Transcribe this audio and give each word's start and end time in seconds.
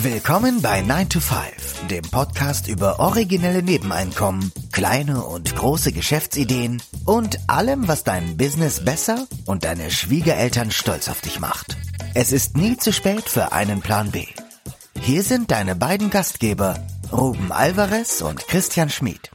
Willkommen 0.00 0.62
bei 0.62 0.80
9 0.80 1.08
to 1.08 1.18
5, 1.18 1.88
dem 1.88 2.02
Podcast 2.02 2.68
über 2.68 3.00
originelle 3.00 3.64
Nebeneinkommen, 3.64 4.52
kleine 4.70 5.24
und 5.24 5.56
große 5.56 5.90
Geschäftsideen 5.90 6.80
und 7.04 7.40
allem, 7.48 7.88
was 7.88 8.04
dein 8.04 8.36
Business 8.36 8.84
besser 8.84 9.26
und 9.46 9.64
deine 9.64 9.90
Schwiegereltern 9.90 10.70
stolz 10.70 11.08
auf 11.08 11.20
dich 11.20 11.40
macht. 11.40 11.76
Es 12.14 12.30
ist 12.30 12.56
nie 12.56 12.76
zu 12.76 12.92
spät 12.92 13.28
für 13.28 13.50
einen 13.50 13.80
Plan 13.80 14.12
B. 14.12 14.26
Hier 15.00 15.24
sind 15.24 15.50
deine 15.50 15.74
beiden 15.74 16.10
Gastgeber, 16.10 16.78
Ruben 17.10 17.50
Alvarez 17.50 18.22
und 18.22 18.46
Christian 18.46 18.90
Schmid. 18.90 19.32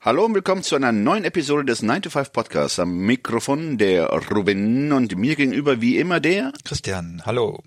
Hallo 0.00 0.24
und 0.24 0.34
willkommen 0.34 0.62
zu 0.62 0.76
einer 0.76 0.92
neuen 0.92 1.24
Episode 1.24 1.64
des 1.64 1.82
9 1.82 2.02
to 2.02 2.10
5 2.10 2.30
Podcasts. 2.30 2.78
Am 2.78 2.96
Mikrofon 2.96 3.76
der 3.76 4.08
Ruben 4.30 4.92
und 4.92 5.16
mir 5.16 5.34
gegenüber 5.34 5.80
wie 5.80 5.98
immer 5.98 6.20
der 6.20 6.52
Christian. 6.62 7.22
Hallo. 7.26 7.60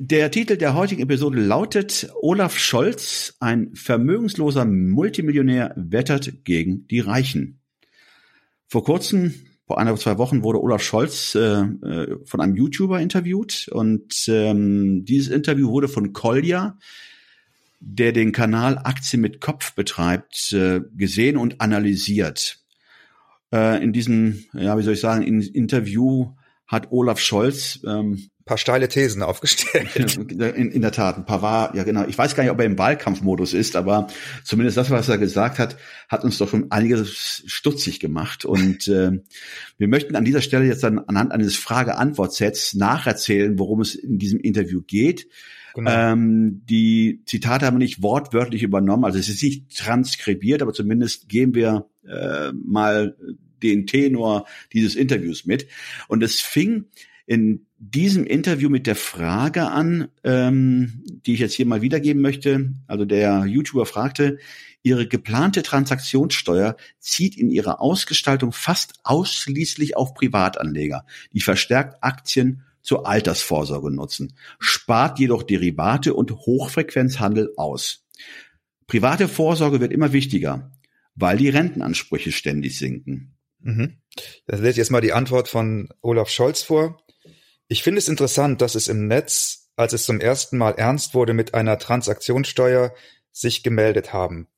Der 0.00 0.30
Titel 0.30 0.56
der 0.56 0.74
heutigen 0.74 1.02
Episode 1.02 1.40
lautet 1.40 2.08
Olaf 2.22 2.56
Scholz, 2.56 3.34
ein 3.40 3.74
vermögensloser 3.74 4.64
Multimillionär 4.64 5.74
wettert 5.74 6.44
gegen 6.44 6.86
die 6.86 7.00
Reichen. 7.00 7.58
Vor 8.68 8.84
kurzem, 8.84 9.34
vor 9.66 9.80
einer 9.80 9.90
oder 9.90 10.00
zwei 10.00 10.16
Wochen, 10.18 10.44
wurde 10.44 10.62
Olaf 10.62 10.84
Scholz 10.84 11.34
äh, 11.34 11.62
äh, 11.62 12.16
von 12.24 12.40
einem 12.40 12.54
YouTuber 12.54 13.00
interviewt 13.00 13.66
und 13.72 14.14
ähm, 14.28 15.04
dieses 15.04 15.34
Interview 15.34 15.68
wurde 15.68 15.88
von 15.88 16.12
Kolja, 16.12 16.78
der 17.80 18.12
den 18.12 18.30
Kanal 18.30 18.78
Aktien 18.78 19.20
mit 19.20 19.40
Kopf 19.40 19.74
betreibt, 19.74 20.52
äh, 20.52 20.80
gesehen 20.94 21.36
und 21.36 21.60
analysiert. 21.60 22.60
Äh, 23.52 23.82
in 23.82 23.92
diesem, 23.92 24.44
ja, 24.52 24.78
wie 24.78 24.82
soll 24.82 24.94
ich 24.94 25.00
sagen, 25.00 25.24
in 25.24 25.42
Interview 25.42 26.34
hat 26.68 26.92
Olaf 26.92 27.18
Scholz 27.18 27.80
ähm, 27.84 28.30
paar 28.48 28.58
steile 28.58 28.88
Thesen 28.88 29.22
aufgestellt. 29.22 30.16
In, 30.16 30.72
in, 30.72 30.82
der 30.82 30.90
Tat, 30.90 31.16
ein 31.16 31.24
paar 31.24 31.42
war, 31.42 31.74
ja 31.76 31.84
genau. 31.84 32.04
Ich 32.08 32.18
weiß 32.18 32.34
gar 32.34 32.42
nicht, 32.42 32.50
ob 32.50 32.58
er 32.58 32.66
im 32.66 32.78
Wahlkampfmodus 32.78 33.52
ist, 33.52 33.76
aber 33.76 34.08
zumindest 34.42 34.76
das, 34.76 34.90
was 34.90 35.08
er 35.08 35.18
gesagt 35.18 35.58
hat, 35.58 35.76
hat 36.08 36.24
uns 36.24 36.38
doch 36.38 36.48
schon 36.48 36.70
einiges 36.72 37.44
stutzig 37.46 38.00
gemacht. 38.00 38.44
Und 38.44 38.88
äh, 38.88 39.12
wir 39.76 39.88
möchten 39.88 40.16
an 40.16 40.24
dieser 40.24 40.40
Stelle 40.40 40.64
jetzt 40.64 40.82
dann 40.82 40.98
anhand 40.98 41.30
eines 41.30 41.56
Frage-Antwort-Sets 41.56 42.74
nacherzählen, 42.74 43.58
worum 43.58 43.82
es 43.82 43.94
in 43.94 44.18
diesem 44.18 44.40
Interview 44.40 44.82
geht. 44.82 45.28
Genau. 45.74 45.90
Ähm, 45.90 46.62
die 46.68 47.22
Zitate 47.26 47.66
haben 47.66 47.74
wir 47.74 47.84
nicht 47.84 48.02
wortwörtlich 48.02 48.62
übernommen, 48.62 49.04
also 49.04 49.18
es 49.18 49.28
ist 49.28 49.42
nicht 49.42 49.76
transkribiert, 49.76 50.62
aber 50.62 50.72
zumindest 50.72 51.28
geben 51.28 51.54
wir 51.54 51.86
äh, 52.08 52.50
mal 52.52 53.14
den 53.62 53.86
Tenor 53.86 54.46
dieses 54.72 54.94
Interviews 54.94 55.44
mit. 55.44 55.68
Und 56.08 56.22
es 56.22 56.40
fing 56.40 56.86
in 57.28 57.66
diesem 57.76 58.24
Interview 58.24 58.70
mit 58.70 58.86
der 58.86 58.96
Frage 58.96 59.68
an, 59.68 60.08
ähm, 60.24 61.04
die 61.26 61.34
ich 61.34 61.40
jetzt 61.40 61.52
hier 61.52 61.66
mal 61.66 61.82
wiedergeben 61.82 62.22
möchte. 62.22 62.72
Also 62.86 63.04
der 63.04 63.44
YouTuber 63.44 63.84
fragte, 63.84 64.38
Ihre 64.82 65.06
geplante 65.06 65.62
Transaktionssteuer 65.62 66.76
zieht 67.00 67.36
in 67.36 67.50
ihrer 67.50 67.82
Ausgestaltung 67.82 68.52
fast 68.52 68.94
ausschließlich 69.02 69.96
auf 69.96 70.14
Privatanleger, 70.14 71.04
die 71.34 71.40
verstärkt 71.40 72.02
Aktien 72.02 72.62
zur 72.80 73.06
Altersvorsorge 73.06 73.90
nutzen, 73.90 74.32
spart 74.58 75.18
jedoch 75.18 75.42
Derivate 75.42 76.14
und 76.14 76.30
Hochfrequenzhandel 76.32 77.52
aus. 77.58 78.06
Private 78.86 79.28
Vorsorge 79.28 79.80
wird 79.80 79.92
immer 79.92 80.14
wichtiger, 80.14 80.72
weil 81.14 81.36
die 81.36 81.50
Rentenansprüche 81.50 82.32
ständig 82.32 82.78
sinken. 82.78 83.34
Mhm. 83.60 83.98
Das 84.46 84.60
lese 84.60 84.70
ich 84.70 84.76
jetzt 84.78 84.90
mal 84.90 85.02
die 85.02 85.12
Antwort 85.12 85.48
von 85.48 85.90
Olaf 86.00 86.30
Scholz 86.30 86.62
vor. 86.62 87.02
Ich 87.68 87.82
finde 87.82 87.98
es 87.98 88.08
interessant, 88.08 88.62
dass 88.62 88.74
es 88.74 88.88
im 88.88 89.06
Netz, 89.08 89.68
als 89.76 89.92
es 89.92 90.04
zum 90.04 90.20
ersten 90.20 90.56
Mal 90.56 90.72
ernst 90.72 91.14
wurde 91.14 91.34
mit 91.34 91.52
einer 91.52 91.78
Transaktionssteuer, 91.78 92.94
sich 93.30 93.62
gemeldet 93.62 94.14
haben. 94.14 94.48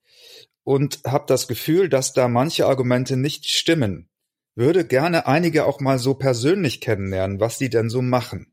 Und 0.62 1.00
habe 1.04 1.24
das 1.26 1.48
Gefühl, 1.48 1.88
dass 1.88 2.12
da 2.12 2.28
manche 2.28 2.66
Argumente 2.66 3.16
nicht 3.16 3.48
stimmen. 3.48 4.08
Würde 4.54 4.86
gerne 4.86 5.26
einige 5.26 5.64
auch 5.64 5.80
mal 5.80 5.98
so 5.98 6.14
persönlich 6.14 6.80
kennenlernen, 6.80 7.40
was 7.40 7.58
die 7.58 7.68
denn 7.68 7.90
so 7.90 8.00
machen. 8.00 8.52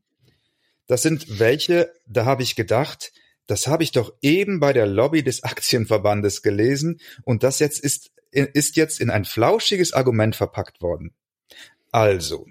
Das 0.88 1.02
sind 1.02 1.38
welche, 1.38 1.92
da 2.06 2.24
habe 2.24 2.42
ich 2.42 2.56
gedacht, 2.56 3.12
das 3.46 3.66
habe 3.66 3.82
ich 3.82 3.92
doch 3.92 4.12
eben 4.22 4.58
bei 4.58 4.72
der 4.72 4.86
Lobby 4.86 5.22
des 5.22 5.42
Aktienverbandes 5.44 6.42
gelesen 6.42 7.00
und 7.24 7.44
das 7.44 7.60
jetzt 7.60 7.78
ist, 7.78 8.10
ist 8.32 8.76
jetzt 8.76 9.00
in 9.00 9.10
ein 9.10 9.24
flauschiges 9.24 9.92
Argument 9.92 10.34
verpackt 10.34 10.82
worden. 10.82 11.14
Also, 11.92 12.46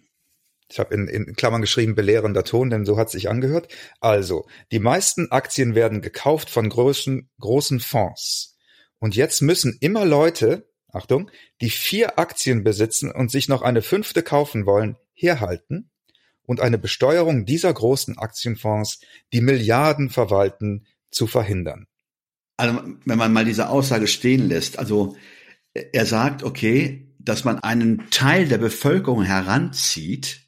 ich 0.70 0.80
habe 0.80 0.94
in, 0.94 1.08
in 1.08 1.34
Klammern 1.36 1.62
geschrieben, 1.62 1.96
belehrender 1.96 2.44
Ton, 2.44 2.70
denn 2.70 2.86
so 2.86 2.98
hat 2.98 3.10
sich 3.10 3.30
angehört. 3.30 3.74
Also, 4.02 4.48
die 4.72 4.80
meisten 4.80 5.32
Aktien 5.32 5.76
werden 5.76 6.02
gekauft 6.02 6.50
von 6.50 6.68
großen, 6.68 7.30
großen 7.40 7.80
Fonds. 7.80 8.58
Und 9.00 9.16
jetzt 9.16 9.42
müssen 9.42 9.78
immer 9.80 10.06
Leute, 10.06 10.70
Achtung, 10.92 11.32
die 11.62 11.70
vier 11.70 12.20
Aktien 12.20 12.64
besitzen 12.64 13.12
und 13.12 13.32
sich 13.32 13.48
noch 13.48 13.62
eine 13.62 13.82
fünfte 13.82 14.24
kaufen 14.24 14.66
wollen, 14.66 14.98
herhalten 15.14 15.90
und 16.44 16.60
eine 16.60 16.78
Besteuerung 16.78 17.46
dieser 17.46 17.74
großen 17.74 18.18
Aktienfonds, 18.18 19.02
die 19.34 19.42
Milliarden 19.42 20.10
verwalten, 20.10 20.88
zu 21.12 21.28
verhindern. 21.28 21.88
Also, 22.58 22.82
wenn 23.06 23.18
man 23.18 23.32
mal 23.32 23.46
diese 23.46 23.70
Aussage 23.70 24.08
stehen 24.08 24.48
lässt, 24.50 24.80
also 24.80 25.16
er 25.74 26.06
sagt, 26.06 26.44
okay, 26.44 27.14
dass 27.20 27.44
man 27.44 27.60
einen 27.60 28.10
Teil 28.10 28.48
der 28.48 28.58
Bevölkerung 28.58 29.24
heranzieht, 29.24 30.47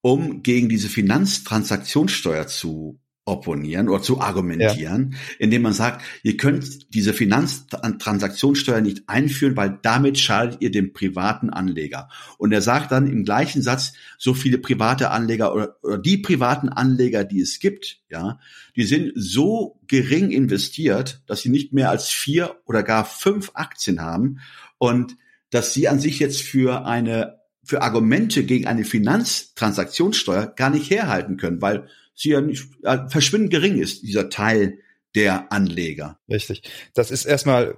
um 0.00 0.42
gegen 0.42 0.68
diese 0.68 0.88
Finanztransaktionssteuer 0.88 2.46
zu 2.46 3.00
opponieren 3.28 3.88
oder 3.88 4.02
zu 4.02 4.20
argumentieren, 4.20 5.12
ja. 5.12 5.18
indem 5.38 5.62
man 5.62 5.74
sagt, 5.74 6.02
ihr 6.22 6.36
könnt 6.38 6.94
diese 6.94 7.12
Finanztransaktionssteuer 7.12 8.80
nicht 8.80 9.02
einführen, 9.06 9.56
weil 9.56 9.78
damit 9.82 10.18
schadet 10.18 10.62
ihr 10.62 10.70
dem 10.70 10.94
privaten 10.94 11.50
Anleger. 11.50 12.08
Und 12.38 12.52
er 12.52 12.62
sagt 12.62 12.90
dann 12.90 13.06
im 13.06 13.24
gleichen 13.24 13.60
Satz, 13.60 13.92
so 14.16 14.32
viele 14.32 14.58
private 14.58 15.10
Anleger 15.10 15.54
oder, 15.54 15.76
oder 15.82 15.98
die 15.98 16.16
privaten 16.16 16.70
Anleger, 16.70 17.24
die 17.24 17.42
es 17.42 17.60
gibt, 17.60 18.00
ja, 18.08 18.40
die 18.74 18.84
sind 18.84 19.12
so 19.14 19.78
gering 19.86 20.30
investiert, 20.30 21.22
dass 21.26 21.42
sie 21.42 21.50
nicht 21.50 21.74
mehr 21.74 21.90
als 21.90 22.08
vier 22.08 22.56
oder 22.64 22.82
gar 22.82 23.04
fünf 23.04 23.50
Aktien 23.54 24.00
haben 24.00 24.40
und 24.78 25.16
dass 25.50 25.74
sie 25.74 25.88
an 25.88 26.00
sich 26.00 26.18
jetzt 26.18 26.42
für 26.42 26.86
eine 26.86 27.38
für 27.68 27.82
Argumente 27.82 28.44
gegen 28.44 28.66
eine 28.66 28.84
Finanztransaktionssteuer 28.84 30.46
gar 30.56 30.70
nicht 30.70 30.90
herhalten 30.90 31.36
können, 31.36 31.60
weil 31.60 31.86
sie 32.14 32.30
ja 32.30 32.40
nicht 32.40 32.64
äh, 32.82 32.96
verschwindend 33.10 33.50
gering 33.50 33.78
ist, 33.78 34.02
dieser 34.02 34.30
Teil 34.30 34.78
der 35.14 35.52
Anleger. 35.52 36.18
Richtig. 36.30 36.62
Das 36.94 37.10
ist 37.10 37.26
erstmal, 37.26 37.76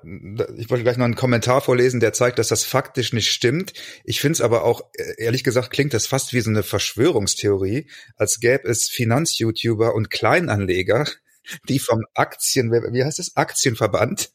ich 0.57 0.71
wollte 0.71 0.85
gleich 0.85 0.97
noch 0.97 1.07
einen 1.07 1.17
Kommentar 1.17 1.61
vorlesen, 1.61 1.99
der 1.99 2.13
zeigt, 2.13 2.39
dass 2.39 2.49
das 2.49 2.65
faktisch 2.65 3.13
nicht 3.13 3.31
stimmt. 3.31 3.73
Ich 4.05 4.21
finde 4.21 4.35
es 4.35 4.41
aber 4.41 4.63
auch, 4.63 4.83
äh, 4.95 5.15
ehrlich 5.19 5.43
gesagt, 5.43 5.71
klingt 5.71 5.93
das 5.93 6.07
fast 6.07 6.33
wie 6.35 6.41
so 6.41 6.51
eine 6.51 6.63
Verschwörungstheorie, 6.63 7.89
als 8.15 8.39
gäbe 8.39 8.69
es 8.69 8.89
Finanz-YouTuber 8.89 9.93
und 9.97 10.11
Kleinanleger, 10.11 11.07
die 11.69 11.81
vom 11.81 12.05
Aktien, 12.15 12.71
wie 12.71 13.05
heißt 13.05 13.19
es, 13.19 13.37
Aktienverband 13.37 14.31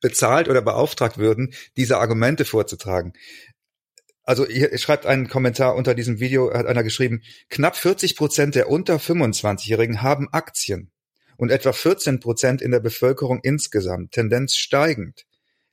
bezahlt 0.00 0.48
oder 0.48 0.62
beauftragt 0.62 1.18
würden, 1.18 1.52
diese 1.76 1.98
Argumente 1.98 2.46
vorzutragen 2.46 3.12
also 4.24 4.46
hier 4.46 4.76
schreibt 4.78 5.06
einen 5.06 5.28
Kommentar 5.28 5.74
unter 5.76 5.94
diesem 5.94 6.18
Video, 6.18 6.52
hat 6.52 6.66
einer 6.66 6.82
geschrieben, 6.82 7.22
knapp 7.50 7.76
40 7.76 8.16
Prozent 8.16 8.54
der 8.54 8.70
unter 8.70 8.96
25-Jährigen 8.96 10.02
haben 10.02 10.28
Aktien 10.32 10.90
und 11.36 11.50
etwa 11.50 11.72
14 11.72 12.20
Prozent 12.20 12.62
in 12.62 12.70
der 12.70 12.80
Bevölkerung 12.80 13.40
insgesamt, 13.42 14.12
Tendenz 14.12 14.54
steigend. 14.54 15.26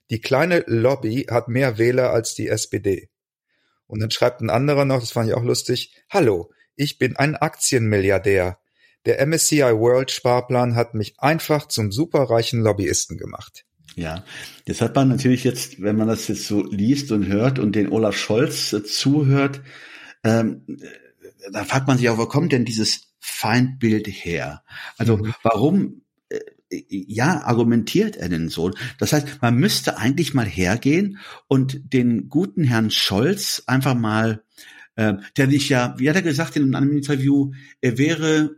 Die 0.10 0.20
kleine 0.20 0.64
Lobby 0.68 1.28
hat 1.30 1.48
mehr 1.48 1.78
Wähler 1.78 2.12
als 2.12 2.36
die 2.36 2.50
SPD. 2.50 3.10
Und 3.88 4.02
dann 4.02 4.12
schreibt 4.12 4.42
ein 4.42 4.50
anderer 4.50 4.86
noch, 4.86 5.00
das 5.00 5.12
fand 5.12 5.30
ich 5.30 5.36
auch 5.36 5.44
lustig, 5.44 5.96
Hallo, 6.10 6.52
ich 6.76 6.98
bin 6.98 7.16
ein 7.16 7.36
Aktienmilliardär. 7.36 8.58
Der 9.06 9.26
MSCI 9.26 9.62
World 9.62 10.12
Sparplan 10.12 10.76
hat 10.76 10.94
mich 10.94 11.20
einfach 11.20 11.68
zum 11.68 11.92
superreichen 11.92 12.62
Lobbyisten 12.62 13.18
gemacht. 13.18 13.66
Ja, 13.96 14.24
das 14.66 14.82
hat 14.82 14.96
man 14.96 15.10
natürlich 15.10 15.44
jetzt, 15.44 15.82
wenn 15.82 15.98
man 15.98 16.08
das 16.08 16.28
jetzt 16.28 16.48
so 16.48 16.66
liest 16.66 17.12
und 17.12 17.28
hört 17.28 17.60
und 17.60 17.76
den 17.76 17.90
Olaf 17.90 18.18
Scholz 18.18 18.72
äh, 18.74 18.84
zuhört, 18.84 19.62
ähm, 20.24 20.66
da 21.52 21.66
fragt 21.66 21.88
man 21.88 21.98
sich 21.98 22.10
auch, 22.10 22.18
wo 22.18 22.26
kommt 22.26 22.52
denn 22.52 22.66
dieses 22.66 23.14
Feindbild 23.20 24.08
her? 24.08 24.64
Also 24.98 25.18
mhm. 25.18 25.34
warum, 25.44 26.02
äh, 26.30 26.40
ja, 26.90 27.44
argumentiert 27.44 28.16
er 28.16 28.30
denn 28.30 28.50
so? 28.50 28.72
Das 28.98 29.14
heißt, 29.14 29.42
man 29.42 29.56
müsste 29.56 29.98
eigentlich 29.98 30.34
mal 30.34 30.46
hergehen 30.46 31.18
und 31.48 31.94
den 31.94 32.30
guten 32.30 32.64
Herrn 32.64 32.92
Scholz 32.92 33.64
einfach 33.68 33.96
mal, 33.96 34.44
äh, 34.96 35.16
der 35.38 35.48
nicht 35.48 35.70
ja, 35.70 35.96
wie 35.98 36.10
hat 36.10 36.16
er 36.16 36.22
gesagt 36.22 36.56
in 36.56 36.74
einem 36.76 36.96
Interview, 36.96 37.52
er 37.82 37.98
wäre 37.98 38.56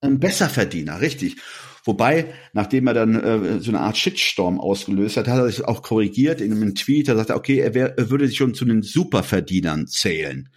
ein 0.00 0.18
Besserverdiener, 0.18 1.00
richtig. 1.00 1.36
Wobei, 1.84 2.34
nachdem 2.52 2.86
er 2.86 2.94
dann 2.94 3.14
äh, 3.14 3.60
so 3.60 3.70
eine 3.70 3.80
Art 3.80 3.96
Shitstorm 3.96 4.60
ausgelöst 4.60 5.16
hat, 5.16 5.28
hat 5.28 5.38
er 5.38 5.46
sich 5.46 5.64
auch 5.64 5.82
korrigiert 5.82 6.40
in 6.40 6.52
einem 6.52 6.74
Tweet. 6.74 7.08
Er 7.08 7.16
sagte, 7.16 7.34
okay, 7.34 7.58
er, 7.58 7.74
wär, 7.74 7.98
er 7.98 8.10
würde 8.10 8.26
sich 8.26 8.36
schon 8.36 8.54
zu 8.54 8.64
den 8.64 8.82
Superverdienern 8.82 9.86
zählen. 9.86 10.50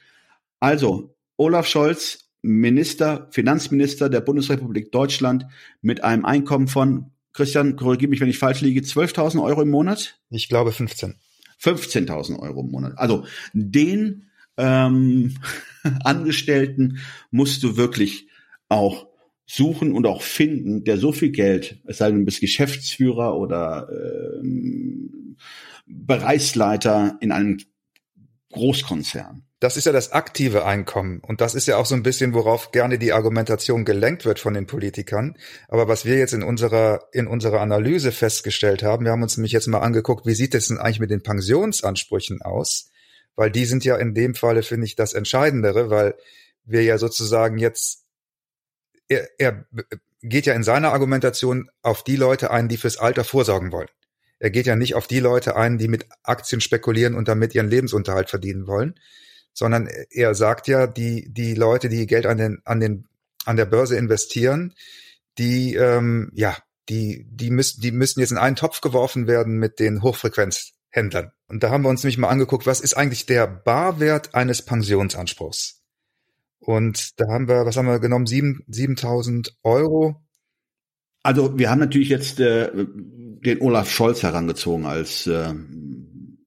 Also, 0.60 1.16
Olaf 1.38 1.68
Scholz, 1.68 2.30
Minister, 2.42 3.28
Finanzminister 3.32 4.10
der 4.10 4.22
Bundesrepublik 4.22 4.92
Deutschland 4.92 5.46
mit 5.82 6.04
einem 6.04 6.26
Einkommen 6.26 6.68
von, 6.68 7.12
Christian, 7.32 7.76
korrigiere 7.76 8.10
mich, 8.10 8.20
wenn 8.20 8.30
ich 8.30 8.38
falsch 8.38 8.62
liege, 8.62 8.82
12.000 8.82 9.42
Euro 9.42 9.62
im 9.62 9.70
Monat? 9.70 10.20
Ich 10.30 10.50
glaube 10.50 10.72
15. 10.72 11.16
15.000 11.62 12.40
Euro 12.40 12.62
im 12.62 12.72
Monat. 12.72 12.98
Also 12.98 13.26
den 13.54 14.30
ähm, 14.58 15.36
Angestellten 16.04 17.00
musst 17.32 17.64
du 17.64 17.78
wirklich 17.78 18.28
auch 18.70 19.08
suchen 19.46 19.94
und 19.94 20.06
auch 20.06 20.22
finden, 20.22 20.84
der 20.84 20.98
so 20.98 21.12
viel 21.12 21.32
Geld, 21.32 21.82
es 21.86 21.98
sei 21.98 22.10
denn, 22.10 22.20
du 22.20 22.26
bist 22.26 22.40
Geschäftsführer 22.40 23.38
oder 23.38 23.90
ähm, 23.92 25.38
Bereichsleiter 25.86 27.18
in 27.20 27.32
einem 27.32 27.58
Großkonzern. 28.52 29.44
Das 29.60 29.78
ist 29.78 29.86
ja 29.86 29.94
das 29.94 30.12
aktive 30.12 30.66
Einkommen. 30.66 31.22
Und 31.22 31.40
das 31.40 31.56
ist 31.56 31.68
ja 31.68 31.78
auch 31.78 31.86
so 31.86 31.96
ein 31.96 32.04
bisschen, 32.04 32.34
worauf 32.34 32.72
gerne 32.72 33.00
die 33.00 33.14
Argumentation 33.14 33.86
gelenkt 33.86 34.26
wird 34.26 34.40
von 34.40 34.54
den 34.54 34.68
Politikern. 34.68 35.38
Aber 35.70 35.88
was 35.88 36.04
wir 36.04 36.18
jetzt 36.18 36.34
in 36.34 36.44
unserer, 36.44 37.08
in 37.14 37.28
unserer 37.28 37.62
Analyse 37.62 38.12
festgestellt 38.12 38.84
haben, 38.84 39.06
wir 39.06 39.14
haben 39.14 39.24
uns 39.24 39.38
nämlich 39.38 39.54
jetzt 39.54 39.68
mal 39.68 39.80
angeguckt, 39.80 40.26
wie 40.26 40.36
sieht 40.36 40.54
es 40.54 40.68
denn 40.68 40.80
eigentlich 40.80 41.00
mit 41.00 41.12
den 41.12 41.24
Pensionsansprüchen 41.24 42.42
aus? 42.42 42.92
Weil 43.36 43.52
die 43.52 43.66
sind 43.66 43.86
ja 43.86 43.96
in 43.96 44.14
dem 44.14 44.36
Falle, 44.36 44.64
finde 44.64 44.86
ich, 44.86 44.96
das 44.96 45.14
Entscheidendere, 45.14 45.90
weil 45.90 46.16
wir 46.66 46.84
ja 46.84 46.98
sozusagen 46.98 47.58
jetzt, 47.58 48.03
er, 49.08 49.28
er 49.38 49.66
geht 50.22 50.46
ja 50.46 50.54
in 50.54 50.64
seiner 50.64 50.94
Argumentation 50.94 51.70
auf 51.82 52.04
die 52.04 52.16
Leute 52.16 52.52
ein, 52.52 52.70
die 52.70 52.78
fürs 52.78 52.98
Alter 52.98 53.24
vorsorgen 53.24 53.72
wollen. 53.72 53.90
Er 54.40 54.50
geht 54.50 54.66
ja 54.66 54.76
nicht 54.76 54.96
auf 54.96 55.08
die 55.08 55.20
Leute 55.20 55.56
ein, 55.56 55.78
die 55.78 55.88
mit 55.88 56.06
Aktien 56.24 56.62
spekulieren 56.62 57.16
und 57.16 57.28
damit 57.28 57.56
ihren 57.56 57.70
Lebensunterhalt 57.70 58.30
verdienen 58.30 58.68
wollen, 58.68 58.96
sondern 59.54 59.88
er 60.10 60.36
sagt 60.36 60.68
ja, 60.68 60.88
die, 60.88 61.32
die 61.32 61.54
Leute, 61.54 61.90
die 61.90 62.08
Geld 62.08 62.26
an 62.26 62.38
den, 62.38 62.62
an 62.66 62.80
den, 62.80 63.08
an 63.46 63.56
der 63.56 63.66
Börse 63.66 63.96
investieren, 63.96 64.74
die, 65.38 65.76
ähm, 65.76 66.32
ja, 66.34 66.58
die, 66.90 67.26
die 67.30 67.50
müssen, 67.52 67.82
die 67.82 67.92
müssen 67.92 68.20
jetzt 68.20 68.32
in 68.32 68.38
einen 68.38 68.56
Topf 68.56 68.82
geworfen 68.82 69.28
werden 69.28 69.58
mit 69.58 69.80
den 69.80 70.02
Hochfrequenzhändlern. 70.02 71.32
Und 71.48 71.64
da 71.64 71.70
haben 71.70 71.84
wir 71.84 71.90
uns 71.90 72.04
nämlich 72.04 72.18
mal 72.18 72.30
angeguckt, 72.30 72.66
was 72.66 72.82
ist 72.82 72.96
eigentlich 72.96 73.26
der 73.26 73.48
Barwert 73.48 74.36
eines 74.36 74.62
Pensionsanspruchs? 74.62 75.83
Und 76.66 77.20
da 77.20 77.28
haben 77.28 77.48
wir, 77.48 77.66
was 77.66 77.78
haben 77.78 77.88
wir 77.88 78.00
genommen? 78.00 78.26
Sieben, 78.26 78.64
7000 78.68 79.58
Euro. 79.64 80.22
Also 81.22 81.58
wir 81.58 81.70
haben 81.70 81.80
natürlich 81.80 82.10
jetzt 82.10 82.40
äh, 82.40 82.70
den 82.74 83.62
Olaf 83.62 83.90
Scholz 83.90 84.24
herangezogen 84.24 84.86
als 84.86 85.28
äh, 85.28 85.54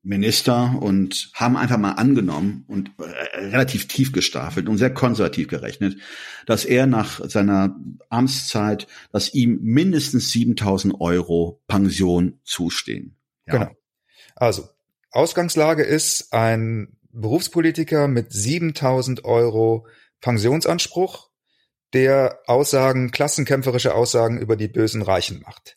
Minister 0.03 0.79
und 0.81 1.31
haben 1.35 1.57
einfach 1.57 1.79
mal 1.79 1.93
angenommen 1.93 2.65
und 2.69 2.93
äh, 2.99 3.39
relativ 3.39 3.89
tief 3.89 4.13
gestaffelt 4.13 4.69
und 4.69 4.79
sehr 4.79 4.95
konservativ 4.95 5.49
gerechnet, 5.49 5.99
dass 6.47 6.65
er 6.65 6.87
nach 6.87 7.21
seiner 7.29 7.77
Amtszeit, 8.09 8.87
dass 9.13 9.35
ihm 9.35 9.59
mindestens 9.63 10.31
7000 10.31 11.01
Euro 11.01 11.61
Pension 11.67 12.39
zustehen. 12.45 13.17
Ja. 13.47 13.53
Genau. 13.55 13.71
Also 14.37 14.69
Ausgangslage 15.11 15.83
ist 15.83 16.33
ein 16.33 16.97
Berufspolitiker 17.11 18.09
mit 18.09 18.33
7000 18.33 19.25
Euro 19.25 19.87
Pensionsanspruch, 20.21 21.31
der 21.93 22.41
Aussagen, 22.47 23.11
klassenkämpferische 23.11 23.95
Aussagen 23.95 24.39
über 24.39 24.57
die 24.57 24.69
bösen 24.69 25.03
Reichen 25.03 25.41
macht. 25.41 25.77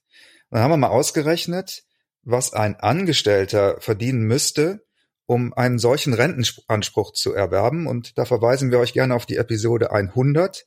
dann 0.50 0.62
haben 0.62 0.72
wir 0.72 0.78
mal 0.78 0.88
ausgerechnet, 0.88 1.84
was 2.24 2.54
ein 2.54 2.76
Angestellter 2.76 3.80
verdienen 3.80 4.24
müsste, 4.24 4.86
um 5.26 5.54
einen 5.54 5.80
solchen 5.80 6.14
Rentenanspruch 6.14 7.14
zu 7.14 7.34
erwerben. 7.34 7.88
Und 7.88 8.18
da 8.18 8.26
verweisen 8.26 8.72
wir 8.72 8.80
euch 8.80 8.94
gerne 8.94 9.16
auf 9.16 9.26
die 9.26 9.38
Episode 9.38 9.92
100. 9.92 10.66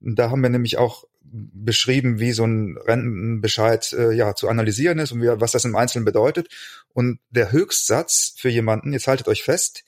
Da 0.00 0.30
haben 0.30 0.42
wir 0.42 0.48
nämlich 0.48 0.78
auch 0.78 1.04
beschrieben, 1.22 2.18
wie 2.18 2.32
so 2.32 2.44
ein 2.44 2.78
Rentenbescheid 2.78 3.92
äh, 3.92 4.12
ja 4.12 4.34
zu 4.34 4.48
analysieren 4.48 4.98
ist 4.98 5.12
und 5.12 5.22
wie, 5.22 5.28
was 5.28 5.52
das 5.52 5.64
im 5.64 5.76
Einzelnen 5.76 6.04
bedeutet. 6.04 6.48
Und 6.92 7.20
der 7.28 7.52
Höchstsatz 7.52 8.34
für 8.36 8.48
jemanden, 8.48 8.92
jetzt 8.92 9.06
haltet 9.06 9.28
euch 9.28 9.42
fest, 9.42 9.84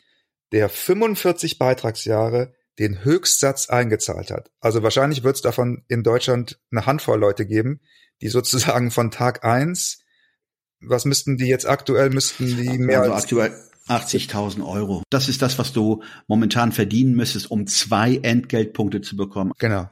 der 0.53 0.69
45 0.69 1.59
Beitragsjahre 1.59 2.55
den 2.79 3.05
Höchstsatz 3.05 3.69
eingezahlt 3.69 4.31
hat. 4.31 4.51
Also 4.61 4.83
wahrscheinlich 4.83 5.23
wird 5.25 5.37
es 5.37 5.43
davon 5.43 5.85
in 5.89 6.03
Deutschland 6.03 6.61
eine 6.71 6.87
Handvoll 6.87 7.19
Leute 7.19 7.47
geben, 7.47 7.81
die 8.21 8.29
sozusagen 8.29 8.91
von 8.91 9.11
Tag 9.11 9.45
eins 9.45 10.03
was 10.83 11.05
müssten 11.05 11.37
die 11.37 11.47
jetzt 11.47 11.69
aktuell, 11.69 12.11
müssten 12.11 12.47
die 12.47 12.79
mehr 12.79 13.01
also 13.01 13.13
als 13.13 13.25
aktuell 13.25 13.53
80.000 13.89 14.67
Euro. 14.67 15.03
Das 15.11 15.29
ist 15.29 15.43
das, 15.43 15.59
was 15.59 15.73
du 15.73 16.03
momentan 16.27 16.73
verdienen 16.73 17.15
müsstest, 17.15 17.51
um 17.51 17.67
zwei 17.67 18.17
Entgeltpunkte 18.17 19.01
zu 19.01 19.17
bekommen. 19.17 19.53
Genau. 19.59 19.89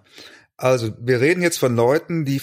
Also 0.56 0.93
wir 1.00 1.21
reden 1.21 1.43
jetzt 1.43 1.59
von 1.59 1.75
Leuten, 1.75 2.25
die 2.25 2.41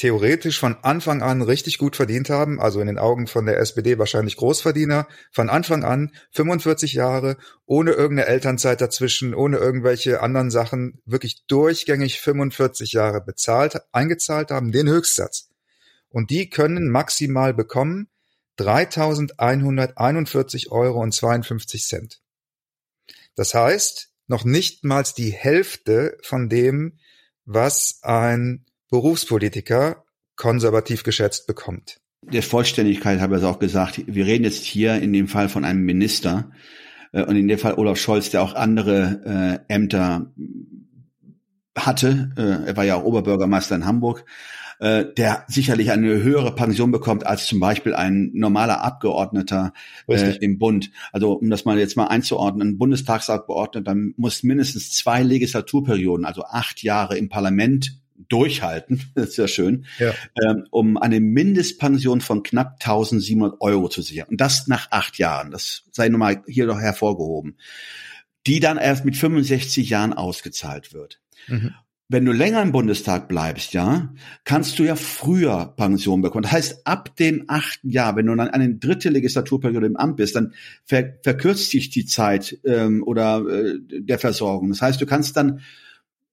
theoretisch 0.00 0.58
von 0.58 0.76
Anfang 0.82 1.20
an 1.20 1.42
richtig 1.42 1.76
gut 1.76 1.94
verdient 1.94 2.30
haben, 2.30 2.58
also 2.58 2.80
in 2.80 2.86
den 2.86 2.98
Augen 2.98 3.26
von 3.26 3.44
der 3.44 3.58
SPD 3.58 3.98
wahrscheinlich 3.98 4.36
Großverdiener, 4.36 5.06
von 5.30 5.50
Anfang 5.50 5.84
an 5.84 6.14
45 6.30 6.94
Jahre, 6.94 7.36
ohne 7.66 7.90
irgendeine 7.90 8.28
Elternzeit 8.28 8.80
dazwischen, 8.80 9.34
ohne 9.34 9.58
irgendwelche 9.58 10.22
anderen 10.22 10.50
Sachen, 10.50 11.02
wirklich 11.04 11.44
durchgängig 11.48 12.18
45 12.18 12.92
Jahre 12.92 13.20
bezahlt, 13.20 13.82
eingezahlt 13.92 14.50
haben, 14.50 14.72
den 14.72 14.88
Höchstsatz. 14.88 15.50
Und 16.08 16.30
die 16.30 16.48
können 16.48 16.88
maximal 16.88 17.52
bekommen 17.52 18.08
3.141 18.58 20.70
Euro 20.70 21.02
und 21.02 21.12
52 21.12 21.84
Cent. 21.84 22.22
Das 23.34 23.52
heißt, 23.52 24.14
noch 24.28 24.46
nicht 24.46 24.82
mal 24.82 25.04
die 25.14 25.30
Hälfte 25.30 26.16
von 26.22 26.48
dem, 26.48 26.96
was 27.44 27.98
ein 28.00 28.64
Berufspolitiker 28.90 30.04
konservativ 30.36 31.02
geschätzt 31.02 31.46
bekommt. 31.46 32.00
Der 32.22 32.42
Vollständigkeit 32.42 33.20
habe 33.20 33.38
ich 33.38 33.44
auch 33.44 33.58
gesagt, 33.58 34.02
wir 34.06 34.26
reden 34.26 34.44
jetzt 34.44 34.64
hier 34.64 35.00
in 35.00 35.12
dem 35.12 35.28
Fall 35.28 35.48
von 35.48 35.64
einem 35.64 35.84
Minister 35.84 36.50
äh, 37.12 37.22
und 37.22 37.36
in 37.36 37.48
dem 37.48 37.58
Fall 37.58 37.74
Olaf 37.74 37.98
Scholz, 37.98 38.30
der 38.30 38.42
auch 38.42 38.54
andere 38.54 39.62
äh, 39.68 39.74
Ämter 39.74 40.32
hatte. 41.76 42.30
Äh, 42.36 42.68
er 42.68 42.76
war 42.76 42.84
ja 42.84 42.96
auch 42.96 43.04
Oberbürgermeister 43.04 43.76
in 43.76 43.86
Hamburg 43.86 44.24
äh, 44.80 45.04
der 45.14 45.44
sicherlich 45.46 45.90
eine 45.90 46.22
höhere 46.22 46.54
Pension 46.54 46.90
bekommt 46.90 47.26
als 47.26 47.46
zum 47.46 47.60
Beispiel 47.60 47.94
ein 47.94 48.30
normaler 48.32 48.82
Abgeordneter 48.82 49.72
äh, 50.08 50.36
im 50.40 50.58
Bund. 50.58 50.90
Also 51.12 51.34
um 51.34 51.50
das 51.50 51.64
mal 51.64 51.78
jetzt 51.78 51.96
mal 51.96 52.06
einzuordnen, 52.06 52.68
ein 52.68 52.78
Bundestagsabgeordneter 52.78 53.94
muss 54.16 54.42
mindestens 54.42 54.92
zwei 54.92 55.22
Legislaturperioden, 55.22 56.24
also 56.24 56.44
acht 56.44 56.82
Jahre 56.82 57.16
im 57.18 57.28
Parlament 57.28 57.99
durchhalten, 58.28 59.02
das 59.14 59.30
ist 59.30 59.36
ja 59.36 59.48
schön, 59.48 59.86
ja. 59.98 60.14
Ähm, 60.42 60.66
um 60.70 60.96
eine 60.96 61.20
Mindestpension 61.20 62.20
von 62.20 62.42
knapp 62.42 62.74
1700 62.80 63.60
Euro 63.60 63.88
zu 63.88 64.02
sichern. 64.02 64.28
Und 64.28 64.40
das 64.40 64.66
nach 64.66 64.88
acht 64.90 65.18
Jahren. 65.18 65.50
Das 65.50 65.84
sei 65.90 66.08
nun 66.08 66.20
mal 66.20 66.42
hier 66.46 66.66
doch 66.66 66.80
hervorgehoben. 66.80 67.56
Die 68.46 68.60
dann 68.60 68.78
erst 68.78 69.04
mit 69.04 69.16
65 69.16 69.90
Jahren 69.90 70.12
ausgezahlt 70.12 70.92
wird. 70.92 71.20
Mhm 71.48 71.74
wenn 72.12 72.24
du 72.24 72.32
länger 72.32 72.60
im 72.60 72.72
Bundestag 72.72 73.28
bleibst, 73.28 73.72
ja, 73.72 74.12
kannst 74.42 74.80
du 74.80 74.82
ja 74.82 74.96
früher 74.96 75.72
Pension 75.76 76.22
bekommen. 76.22 76.42
Das 76.42 76.50
heißt, 76.50 76.84
ab 76.84 77.14
dem 77.14 77.44
achten 77.46 77.88
Jahr, 77.88 78.16
wenn 78.16 78.26
du 78.26 78.34
dann 78.34 78.48
eine 78.48 78.74
dritte 78.74 79.10
Legislaturperiode 79.10 79.86
im 79.86 79.96
Amt 79.96 80.16
bist, 80.16 80.34
dann 80.34 80.52
ver 80.84 81.14
verkürzt 81.22 81.70
sich 81.70 81.88
die 81.88 82.06
Zeit 82.06 82.58
ähm, 82.64 83.04
oder 83.04 83.46
äh, 83.46 83.78
der 83.80 84.18
Versorgung. 84.18 84.70
Das 84.70 84.82
heißt, 84.82 85.00
du 85.00 85.06
kannst 85.06 85.36
dann 85.36 85.60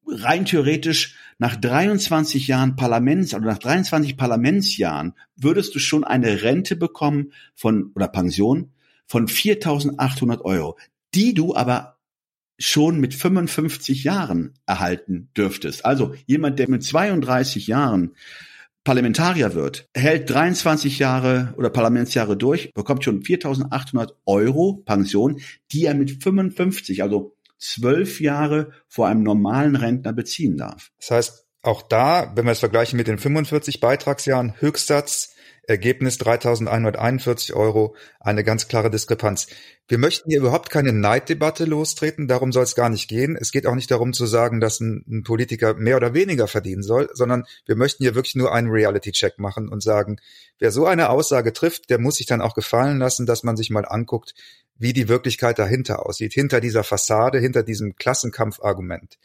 rein 0.09 0.45
theoretisch 0.45 1.15
nach 1.37 1.55
23 1.55 2.47
Jahren 2.47 2.75
Parlaments 2.75 3.33
oder 3.33 3.45
nach 3.45 3.59
23 3.59 4.17
Parlamentsjahren 4.17 5.13
würdest 5.35 5.75
du 5.75 5.79
schon 5.79 6.03
eine 6.03 6.41
Rente 6.41 6.75
bekommen 6.75 7.31
von 7.53 7.91
oder 7.95 8.07
Pension 8.07 8.71
von 9.05 9.27
4.800 9.27 10.41
Euro, 10.41 10.77
die 11.13 11.33
du 11.33 11.55
aber 11.55 11.97
schon 12.59 12.99
mit 12.99 13.13
55 13.13 14.03
Jahren 14.03 14.53
erhalten 14.65 15.29
dürftest. 15.37 15.85
Also 15.85 16.15
jemand, 16.25 16.57
der 16.59 16.69
mit 16.69 16.83
32 16.83 17.67
Jahren 17.67 18.15
Parlamentarier 18.83 19.53
wird, 19.53 19.89
hält 19.93 20.29
23 20.29 20.97
Jahre 20.97 21.53
oder 21.57 21.69
Parlamentsjahre 21.69 22.37
durch, 22.37 22.73
bekommt 22.73 23.03
schon 23.03 23.21
4.800 23.21 24.13
Euro 24.25 24.81
Pension, 24.85 25.41
die 25.71 25.85
er 25.85 25.93
mit 25.93 26.23
55, 26.23 27.03
also 27.03 27.37
zwölf 27.57 28.19
Jahre 28.21 28.71
vor 28.87 29.07
einem 29.07 29.23
normalen 29.23 29.75
Rentner 29.75 30.13
beziehen 30.13 30.57
darf. 30.57 30.91
Das 30.99 31.11
heißt, 31.11 31.45
auch 31.61 31.81
da, 31.81 32.31
wenn 32.35 32.45
wir 32.45 32.51
es 32.51 32.59
vergleichen 32.59 32.97
mit 32.97 33.07
den 33.07 33.17
45 33.17 33.79
Beitragsjahren, 33.79 34.53
Höchstsatz 34.59 35.35
Ergebnis 35.67 36.17
3.141 36.21 37.53
Euro, 37.53 37.93
eine 38.21 38.45
ganz 38.45 38.69
klare 38.69 38.89
Diskrepanz. 38.89 39.47
Wir 39.89 39.97
möchten 39.97 40.29
hier 40.29 40.39
überhaupt 40.39 40.69
keine 40.69 40.93
Neiddebatte 40.93 41.65
lostreten, 41.65 42.29
darum 42.29 42.53
soll 42.53 42.63
es 42.63 42.74
gar 42.74 42.89
nicht 42.89 43.09
gehen. 43.09 43.36
Es 43.36 43.51
geht 43.51 43.67
auch 43.67 43.75
nicht 43.75 43.91
darum 43.91 44.13
zu 44.13 44.25
sagen, 44.25 44.62
dass 44.62 44.79
ein, 44.79 45.03
ein 45.09 45.24
Politiker 45.24 45.74
mehr 45.74 45.97
oder 45.97 46.13
weniger 46.13 46.47
verdienen 46.47 46.83
soll, 46.83 47.09
sondern 47.13 47.45
wir 47.65 47.75
möchten 47.75 48.03
hier 48.03 48.15
wirklich 48.15 48.36
nur 48.36 48.53
einen 48.53 48.69
Reality-Check 48.69 49.39
machen 49.39 49.67
und 49.67 49.83
sagen, 49.83 50.17
wer 50.57 50.71
so 50.71 50.86
eine 50.86 51.09
Aussage 51.09 51.51
trifft, 51.51 51.89
der 51.89 52.00
muss 52.00 52.15
sich 52.15 52.27
dann 52.27 52.41
auch 52.41 52.55
gefallen 52.55 52.97
lassen, 52.97 53.25
dass 53.25 53.43
man 53.43 53.57
sich 53.57 53.69
mal 53.69 53.86
anguckt, 53.86 54.36
wie 54.77 54.93
die 54.93 55.09
Wirklichkeit 55.09 55.59
dahinter 55.59 56.05
aussieht, 56.05 56.31
hinter 56.33 56.62
dieser 56.62 56.86
Fassade, 56.86 57.39
hinter 57.39 57.63
diesem 57.63 57.95
Klassenkampfargument. 57.95 59.17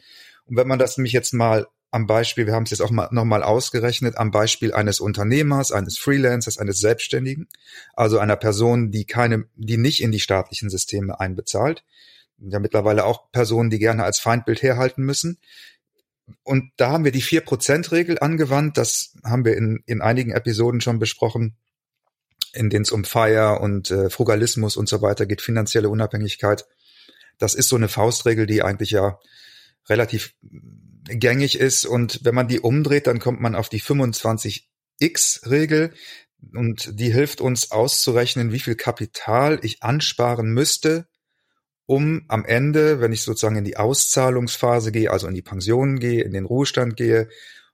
Und 0.45 0.57
wenn 0.57 0.67
man 0.67 0.79
das 0.79 0.97
nämlich 0.97 1.13
jetzt 1.13 1.33
mal 1.33 1.67
am 1.93 2.07
Beispiel, 2.07 2.47
wir 2.47 2.53
haben 2.53 2.63
es 2.63 2.71
jetzt 2.71 2.81
auch 2.81 2.89
mal, 2.89 3.07
nochmal 3.11 3.43
ausgerechnet, 3.43 4.17
am 4.17 4.31
Beispiel 4.31 4.73
eines 4.73 4.99
Unternehmers, 4.99 5.71
eines 5.71 5.99
Freelancers, 5.99 6.57
eines 6.57 6.79
Selbstständigen, 6.79 7.47
also 7.93 8.17
einer 8.17 8.35
Person, 8.35 8.89
die 8.89 9.05
keine, 9.05 9.45
die 9.55 9.77
nicht 9.77 10.01
in 10.01 10.11
die 10.11 10.19
staatlichen 10.19 10.71
Systeme 10.71 11.19
einbezahlt. 11.19 11.83
Ja, 12.39 12.57
mittlerweile 12.57 13.05
auch 13.05 13.31
Personen, 13.31 13.69
die 13.69 13.77
gerne 13.77 14.03
als 14.05 14.19
Feindbild 14.19 14.63
herhalten 14.63 15.03
müssen. 15.03 15.37
Und 16.41 16.71
da 16.77 16.89
haben 16.89 17.03
wir 17.03 17.11
die 17.11 17.21
vier 17.21 17.41
Prozent 17.41 17.91
Regel 17.91 18.17
angewandt. 18.17 18.79
Das 18.79 19.13
haben 19.23 19.45
wir 19.45 19.55
in, 19.55 19.83
in 19.85 20.01
einigen 20.01 20.31
Episoden 20.31 20.81
schon 20.81 20.97
besprochen, 20.97 21.55
in 22.53 22.71
denen 22.71 22.85
es 22.85 22.91
um 22.91 23.03
Feier 23.03 23.61
und 23.61 23.91
äh, 23.91 24.09
Frugalismus 24.09 24.77
und 24.77 24.89
so 24.89 25.03
weiter 25.03 25.27
geht, 25.27 25.43
finanzielle 25.43 25.89
Unabhängigkeit. 25.89 26.65
Das 27.37 27.53
ist 27.53 27.69
so 27.69 27.75
eine 27.75 27.87
Faustregel, 27.87 28.47
die 28.47 28.63
eigentlich 28.63 28.89
ja 28.89 29.19
relativ 29.87 30.33
gängig 31.05 31.59
ist. 31.59 31.85
Und 31.85 32.19
wenn 32.23 32.35
man 32.35 32.47
die 32.47 32.59
umdreht, 32.59 33.07
dann 33.07 33.19
kommt 33.19 33.41
man 33.41 33.55
auf 33.55 33.69
die 33.69 33.81
25x-Regel. 33.81 35.93
Und 36.55 36.99
die 36.99 37.11
hilft 37.11 37.41
uns 37.41 37.71
auszurechnen, 37.71 38.51
wie 38.51 38.59
viel 38.59 38.75
Kapital 38.75 39.59
ich 39.61 39.81
ansparen 39.81 40.53
müsste, 40.53 41.07
um 41.85 42.25
am 42.27 42.45
Ende, 42.45 42.99
wenn 42.99 43.13
ich 43.13 43.21
sozusagen 43.21 43.55
in 43.55 43.63
die 43.63 43.77
Auszahlungsphase 43.77 44.91
gehe, 44.91 45.11
also 45.11 45.27
in 45.27 45.35
die 45.35 45.41
Pension 45.41 45.99
gehe, 45.99 46.23
in 46.23 46.33
den 46.33 46.45
Ruhestand 46.45 46.97
gehe, 46.97 47.29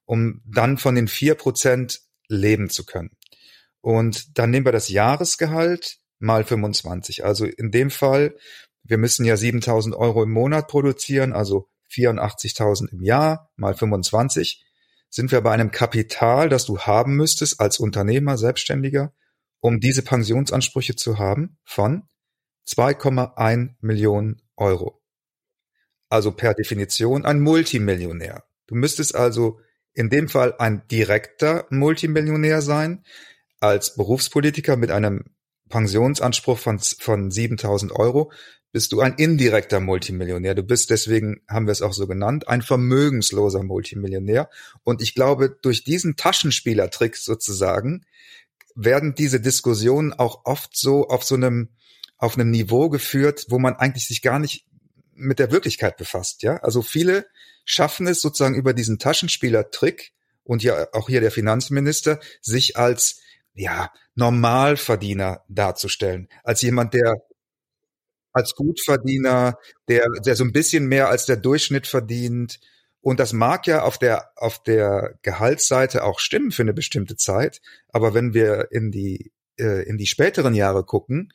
um 0.06 0.42
dann 0.46 0.78
von 0.78 0.96
den 0.96 1.08
vier 1.08 1.36
Prozent 1.36 2.02
leben 2.28 2.70
zu 2.70 2.86
können. 2.86 3.12
Und 3.82 4.38
dann 4.38 4.52
nehmen 4.52 4.66
wir 4.66 4.72
das 4.72 4.90
Jahresgehalt 4.90 6.00
mal 6.20 6.44
25. 6.44 7.24
Also 7.24 7.46
in 7.46 7.72
dem 7.72 7.90
Fall, 7.90 8.36
wir 8.84 8.98
müssen 8.98 9.26
ja 9.26 9.38
7000 9.38 9.96
Euro 9.96 10.24
im 10.24 10.32
Monat 10.32 10.68
produzieren, 10.68 11.34
also 11.34 11.70
84.000 11.92 12.92
im 12.92 13.02
Jahr 13.04 13.52
mal 13.56 13.74
25, 13.74 14.66
sind 15.10 15.32
wir 15.32 15.42
bei 15.42 15.52
einem 15.52 15.72
Kapital, 15.72 16.50
das 16.50 16.66
du 16.66 16.80
haben 16.80 17.16
müsstest 17.16 17.60
als 17.60 17.80
Unternehmer, 17.80 18.38
Selbstständiger, 18.38 19.14
um 19.60 19.80
diese 19.80 20.04
Pensionsansprüche 20.04 20.96
zu 20.96 21.18
haben, 21.18 21.58
von 21.64 22.04
2,1 22.68 23.72
Millionen 23.82 24.42
Euro. 24.56 25.02
Also 26.10 26.32
per 26.32 26.54
Definition 26.54 27.26
ein 27.26 27.40
Multimillionär. 27.40 28.44
Du 28.68 28.76
müsstest 28.76 29.16
also 29.16 29.60
in 29.94 30.10
dem 30.10 30.30
Fall 30.30 30.56
ein 30.60 30.88
direkter 30.88 31.66
Multimillionär 31.70 32.62
sein, 32.62 33.04
als 33.60 33.96
Berufspolitiker 33.96 34.78
mit 34.78 34.92
einem 34.92 35.26
Pensionsanspruch 35.70 36.58
von, 36.58 36.80
von 36.80 37.32
7000 37.32 37.92
Euro 37.92 38.32
bist 38.72 38.92
du 38.92 39.02
ein 39.02 39.16
indirekter 39.16 39.80
Multimillionär. 39.80 40.56
Du 40.56 40.64
bist 40.64 40.90
deswegen, 40.90 41.42
haben 41.48 41.66
wir 41.66 41.72
es 41.72 41.82
auch 41.82 41.94
so 41.94 42.08
genannt, 42.08 42.48
ein 42.48 42.62
vermögensloser 42.62 43.64
Multimillionär. 43.64 44.50
Und 44.84 45.02
ich 45.02 45.16
glaube, 45.16 45.58
durch 45.62 45.84
diesen 45.84 46.16
Taschenspielertrick 46.16 47.16
sozusagen 47.16 48.06
werden 48.76 49.16
diese 49.16 49.42
Diskussionen 49.42 50.14
auch 50.14 50.46
oft 50.46 50.78
so 50.78 51.08
auf 51.08 51.24
so 51.24 51.36
einem, 51.36 51.70
auf 52.18 52.36
einem 52.36 52.52
Niveau 52.52 52.90
geführt, 52.90 53.46
wo 53.50 53.60
man 53.60 53.76
eigentlich 53.76 54.08
sich 54.08 54.22
gar 54.22 54.40
nicht 54.40 54.66
mit 55.14 55.40
der 55.40 55.52
Wirklichkeit 55.52 55.98
befasst, 55.98 56.44
ja. 56.44 56.58
Also 56.58 56.82
viele 56.82 57.26
schaffen 57.66 58.08
es 58.08 58.22
sozusagen 58.22 58.56
über 58.56 58.74
diesen 58.74 59.00
Taschenspielertrick 59.00 60.14
und 60.44 60.64
ja 60.64 60.88
auch 60.94 61.10
hier 61.10 61.22
der 61.22 61.32
Finanzminister, 61.32 62.20
sich 62.42 62.78
als 62.78 63.20
ja, 63.54 63.92
Normalverdiener 64.16 65.44
darzustellen, 65.50 66.30
als 66.44 66.62
jemand, 66.62 66.94
der 66.94 67.16
als 68.32 68.56
Gutverdiener, 68.56 69.58
der, 69.88 70.06
der 70.26 70.36
so 70.36 70.44
ein 70.44 70.52
bisschen 70.52 70.88
mehr 70.88 71.10
als 71.10 71.26
der 71.26 71.38
Durchschnitt 71.38 71.88
verdient. 71.88 72.60
Und 73.02 73.20
das 73.20 73.34
mag 73.34 73.66
ja 73.68 73.84
auf 73.84 73.98
der, 73.98 74.32
auf 74.36 74.62
der 74.64 75.18
Gehaltsseite 75.22 76.04
auch 76.04 76.20
stimmen 76.20 76.52
für 76.52 76.64
eine 76.64 76.74
bestimmte 76.74 77.16
Zeit. 77.16 77.62
Aber 77.90 78.14
wenn 78.14 78.34
wir 78.34 78.72
in 78.72 78.92
die, 78.92 79.32
äh, 79.58 79.88
in 79.88 79.98
die 79.98 80.08
späteren 80.08 80.54
Jahre 80.54 80.84
gucken, 80.84 81.32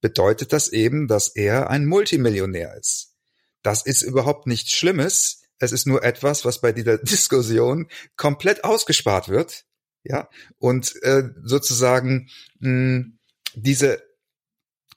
bedeutet 0.00 0.52
das 0.52 0.68
eben, 0.68 1.08
dass 1.08 1.28
er 1.28 1.70
ein 1.70 1.86
Multimillionär 1.86 2.76
ist. 2.76 3.14
Das 3.62 3.84
ist 3.84 4.02
überhaupt 4.02 4.46
nichts 4.46 4.70
Schlimmes. 4.70 5.42
Es 5.58 5.72
ist 5.72 5.86
nur 5.86 6.04
etwas, 6.04 6.44
was 6.44 6.60
bei 6.60 6.72
dieser 6.72 6.98
Diskussion 7.02 7.88
komplett 8.16 8.64
ausgespart 8.64 9.28
wird. 9.28 9.64
Ja, 10.04 10.28
und 10.58 10.94
äh, 11.02 11.24
sozusagen 11.42 12.30
mh, 12.60 13.06
diese 13.54 14.00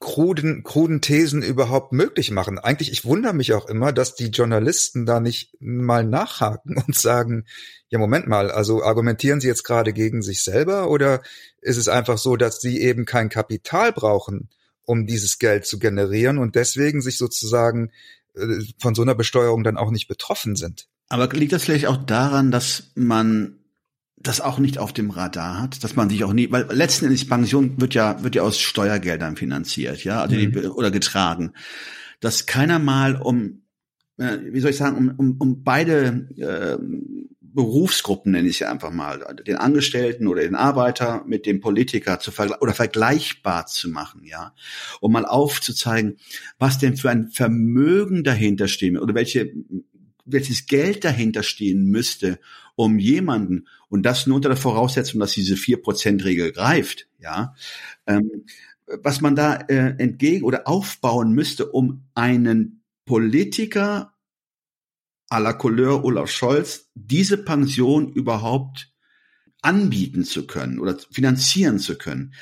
kruden, 0.02 0.64
kruden 0.64 1.00
Thesen 1.00 1.42
überhaupt 1.44 1.94
möglich 1.94 2.32
machen. 2.32 2.60
Eigentlich, 2.60 2.92
ich 2.92 3.06
wundere 3.06 3.34
mich 3.34 3.54
auch 3.54 3.70
immer, 3.70 3.94
dass 3.94 4.16
die 4.16 4.30
Journalisten 4.30 5.06
da 5.06 5.22
nicht 5.22 5.56
mal 5.62 6.04
nachhaken 6.04 6.84
und 6.88 6.96
sagen, 6.96 7.46
ja, 7.88 8.00
Moment 8.00 8.28
mal, 8.28 8.52
also 8.52 8.84
argumentieren 8.84 9.40
Sie 9.40 9.48
jetzt 9.48 9.64
gerade 9.64 9.94
gegen 9.94 10.22
sich 10.22 10.44
selber 10.44 10.90
oder 10.90 11.22
ist 11.62 11.78
es 11.78 11.88
einfach 11.88 12.18
so, 12.18 12.36
dass 12.36 12.60
Sie 12.60 12.82
eben 12.82 13.06
kein 13.06 13.30
Kapital 13.30 13.94
brauchen, 13.94 14.50
um 14.84 15.06
dieses 15.06 15.40
Geld 15.40 15.66
zu 15.66 15.80
generieren 15.80 16.40
und 16.40 16.56
deswegen 16.56 17.02
sich 17.02 17.18
sozusagen 17.18 17.92
äh, 18.34 18.64
von 18.80 18.96
so 18.96 19.04
einer 19.04 19.16
Besteuerung 19.16 19.64
dann 19.64 19.78
auch 19.78 19.92
nicht 19.92 20.08
betroffen 20.08 20.56
sind? 20.56 20.88
Aber 21.10 21.28
liegt 21.28 21.54
das 21.54 21.64
vielleicht 21.64 21.88
auch 21.88 21.98
daran, 21.98 22.50
dass 22.50 22.92
man 22.96 23.61
das 24.24 24.42
auch 24.42 24.60
nicht 24.60 24.78
auf 24.78 24.94
dem 24.94 25.10
Radar 25.10 25.60
hat, 25.60 25.84
dass 25.84 25.96
man 25.96 26.10
sich 26.10 26.24
auch 26.24 26.34
nie, 26.34 26.52
weil 26.52 26.68
letzten 26.72 27.06
Endes 27.06 27.28
Pension 27.28 27.80
wird 27.80 27.94
ja 27.94 28.24
wird 28.24 28.36
ja 28.36 28.44
aus 28.44 28.60
Steuergeldern 28.60 29.36
finanziert, 29.36 30.04
ja, 30.04 30.22
also 30.22 30.36
mhm. 30.36 30.52
die, 30.52 30.60
oder 30.68 30.92
getragen, 30.92 31.54
dass 32.20 32.46
keiner 32.46 32.80
mal 32.80 33.16
um, 33.16 33.64
äh, 34.18 34.38
wie 34.52 34.60
soll 34.60 34.72
ich 34.72 34.78
sagen, 34.78 34.98
um, 34.98 35.16
um, 35.18 35.36
um 35.40 35.64
beide 35.64 36.28
äh, 36.38 36.78
Berufsgruppen 37.54 38.32
nenne 38.32 38.48
ich 38.48 38.60
ja 38.60 38.72
einfach 38.72 38.92
mal, 38.92 39.36
den 39.46 39.58
Angestellten 39.58 40.28
oder 40.28 40.42
den 40.42 40.56
Arbeiter 40.56 41.24
mit 41.28 41.46
dem 41.46 41.60
Politiker 41.60 42.20
zu 42.20 42.32
vergle 42.32 42.58
oder 42.62 42.74
vergleichbar 42.74 43.66
zu 43.66 43.90
machen, 43.90 44.24
ja, 44.24 44.54
um 45.02 45.12
mal 45.12 45.26
aufzuzeigen, 45.26 46.18
was 46.60 46.80
denn 46.80 46.96
für 46.96 47.10
ein 47.10 47.30
Vermögen 47.30 48.24
dahinter 48.24 48.68
stehen 48.68 48.98
oder 48.98 49.14
welche 49.16 49.52
welches 50.26 50.66
Geld 50.66 51.04
dahinter 51.04 51.44
stehen 51.44 51.86
müsste, 51.86 52.40
um 52.76 53.00
jemanden, 53.00 53.68
und 53.90 54.04
das 54.04 54.28
nur 54.28 54.38
unter 54.38 54.50
der 54.50 54.58
Voraussetzung, 54.58 55.20
dass 55.20 55.34
diese 55.34 55.58
vier 55.58 55.82
Prozent 55.82 56.24
Regel 56.24 56.52
greift, 56.52 57.08
ja, 57.20 57.56
ähm, 58.08 58.46
was 59.04 59.22
man 59.22 59.36
da 59.36 59.56
äh, 59.56 59.96
entgegen 59.98 60.44
oder 60.44 60.68
aufbauen 60.68 61.34
müsste, 61.34 61.68
um 61.68 62.04
einen 62.14 62.84
Politiker 63.06 64.14
à 65.30 65.40
la 65.40 65.54
Couleur 65.54 66.04
Olaf 66.04 66.30
Scholz 66.30 66.90
diese 66.94 67.38
Pension 67.38 68.12
überhaupt 68.12 68.92
anbieten 69.62 70.26
zu 70.26 70.46
können 70.46 70.80
oder 70.80 70.98
finanzieren 71.12 71.80
zu 71.80 71.98
können. 71.98 72.34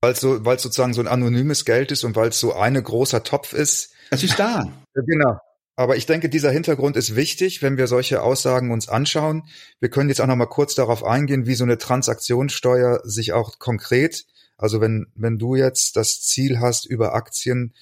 Weil 0.00 0.16
so, 0.16 0.44
weil 0.44 0.58
sozusagen 0.58 0.94
so 0.94 1.00
ein 1.00 1.08
anonymes 1.08 1.64
Geld 1.64 1.90
ist 1.90 2.04
und 2.04 2.16
weil 2.16 2.28
es 2.28 2.40
so 2.40 2.54
eine 2.54 2.82
großer 2.82 3.22
Topf 3.22 3.52
ist. 3.52 3.92
Es 4.10 4.22
ist 4.22 4.38
da. 4.38 4.70
genau. 4.94 5.38
Aber 5.76 5.96
ich 5.96 6.06
denke, 6.06 6.28
dieser 6.28 6.52
Hintergrund 6.52 6.96
ist 6.96 7.16
wichtig, 7.16 7.60
wenn 7.60 7.76
wir 7.76 7.88
solche 7.88 8.22
Aussagen 8.22 8.70
uns 8.70 8.88
anschauen. 8.88 9.48
Wir 9.80 9.88
können 9.88 10.08
jetzt 10.08 10.20
auch 10.20 10.26
noch 10.26 10.36
mal 10.36 10.46
kurz 10.46 10.74
darauf 10.74 11.02
eingehen, 11.02 11.46
wie 11.46 11.56
so 11.56 11.64
eine 11.64 11.78
Transaktionssteuer 11.78 13.00
sich 13.04 13.32
auch 13.32 13.58
konkret, 13.58 14.24
also 14.56 14.80
wenn, 14.80 15.08
wenn 15.16 15.38
du 15.38 15.56
jetzt 15.56 15.96
das 15.96 16.22
Ziel 16.22 16.60
hast, 16.60 16.84
über 16.86 17.14
Aktien 17.14 17.74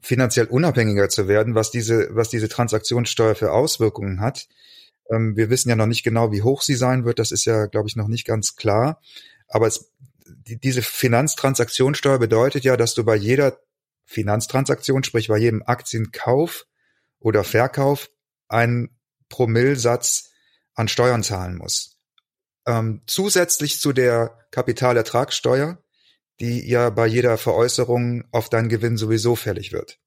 finanziell 0.00 0.46
unabhängiger 0.46 1.08
zu 1.08 1.26
werden, 1.26 1.54
was 1.54 1.70
diese, 1.70 2.08
was 2.10 2.28
diese 2.28 2.48
Transaktionssteuer 2.48 3.34
für 3.34 3.52
Auswirkungen 3.52 4.20
hat. 4.20 4.46
Ähm, 5.10 5.36
wir 5.36 5.50
wissen 5.50 5.70
ja 5.70 5.76
noch 5.76 5.86
nicht 5.86 6.04
genau, 6.04 6.30
wie 6.30 6.42
hoch 6.42 6.62
sie 6.62 6.74
sein 6.74 7.04
wird. 7.04 7.18
Das 7.18 7.32
ist 7.32 7.46
ja, 7.46 7.66
glaube 7.66 7.88
ich, 7.88 7.96
noch 7.96 8.08
nicht 8.08 8.26
ganz 8.26 8.54
klar. 8.54 9.00
Aber 9.48 9.66
es, 9.66 9.90
die, 10.26 10.58
diese 10.58 10.82
Finanztransaktionssteuer 10.82 12.18
bedeutet 12.18 12.64
ja, 12.64 12.76
dass 12.76 12.94
du 12.94 13.02
bei 13.02 13.16
jeder 13.16 13.58
Finanztransaktion, 14.04 15.02
sprich 15.02 15.28
bei 15.28 15.38
jedem 15.38 15.62
Aktienkauf, 15.62 16.66
oder 17.24 17.42
Verkauf 17.42 18.10
einen 18.48 18.96
Promillsatz 19.28 20.30
an 20.74 20.88
Steuern 20.88 21.22
zahlen 21.22 21.56
muss. 21.56 21.98
Ähm, 22.66 23.02
zusätzlich 23.06 23.80
zu 23.80 23.92
der 23.92 24.38
Kapitalertragssteuer, 24.50 25.82
die 26.40 26.68
ja 26.68 26.90
bei 26.90 27.06
jeder 27.06 27.38
Veräußerung 27.38 28.24
auf 28.30 28.48
deinen 28.48 28.68
Gewinn 28.68 28.96
sowieso 28.96 29.36
fällig 29.36 29.72
wird. 29.72 29.98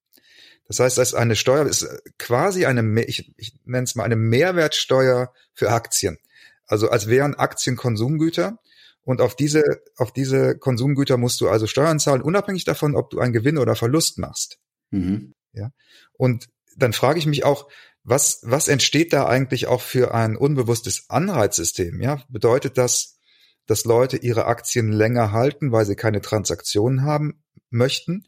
Das 0.67 0.79
heißt, 0.79 0.97
das 0.97 1.09
ist 1.09 1.13
eine 1.15 1.35
Steuer, 1.35 1.65
ist 1.65 1.87
quasi 2.19 2.65
eine, 2.65 3.03
ich, 3.03 3.33
ich 3.37 3.53
nenne 3.65 3.85
es 3.85 3.95
mal 3.95 4.03
eine 4.03 4.15
Mehrwertsteuer 4.15 5.33
für 5.53 5.71
Aktien. 5.71 6.17
Also 6.65 6.89
als 6.89 7.07
wären 7.07 7.35
Aktien 7.35 7.77
Konsumgüter 7.77 8.59
Und 9.01 9.21
auf 9.21 9.35
diese, 9.37 9.63
auf 9.95 10.11
diese 10.11 10.57
Konsumgüter 10.57 11.15
musst 11.15 11.39
du 11.39 11.47
also 11.49 11.65
Steuern 11.65 11.99
zahlen, 11.99 12.21
unabhängig 12.21 12.65
davon, 12.65 12.95
ob 12.95 13.09
du 13.09 13.19
einen 13.19 13.31
Gewinn 13.31 13.57
oder 13.57 13.75
Verlust 13.75 14.17
machst. 14.17 14.59
Mhm. 14.91 15.33
Ja. 15.53 15.71
Und 16.11 16.49
dann 16.77 16.93
frage 16.93 17.19
ich 17.19 17.25
mich 17.25 17.43
auch, 17.43 17.67
was, 18.03 18.39
was 18.43 18.69
entsteht 18.69 19.11
da 19.11 19.27
eigentlich 19.27 19.67
auch 19.67 19.81
für 19.81 20.13
ein 20.13 20.37
unbewusstes 20.37 21.09
Anreizsystem? 21.09 22.01
Ja, 22.01 22.23
bedeutet 22.29 22.77
das, 22.77 23.19
dass 23.65 23.83
Leute 23.83 24.17
ihre 24.17 24.45
Aktien 24.45 24.91
länger 24.91 25.33
halten, 25.33 25.71
weil 25.71 25.85
sie 25.85 25.95
keine 25.95 26.21
Transaktionen 26.21 27.03
haben 27.03 27.43
möchten? 27.69 28.25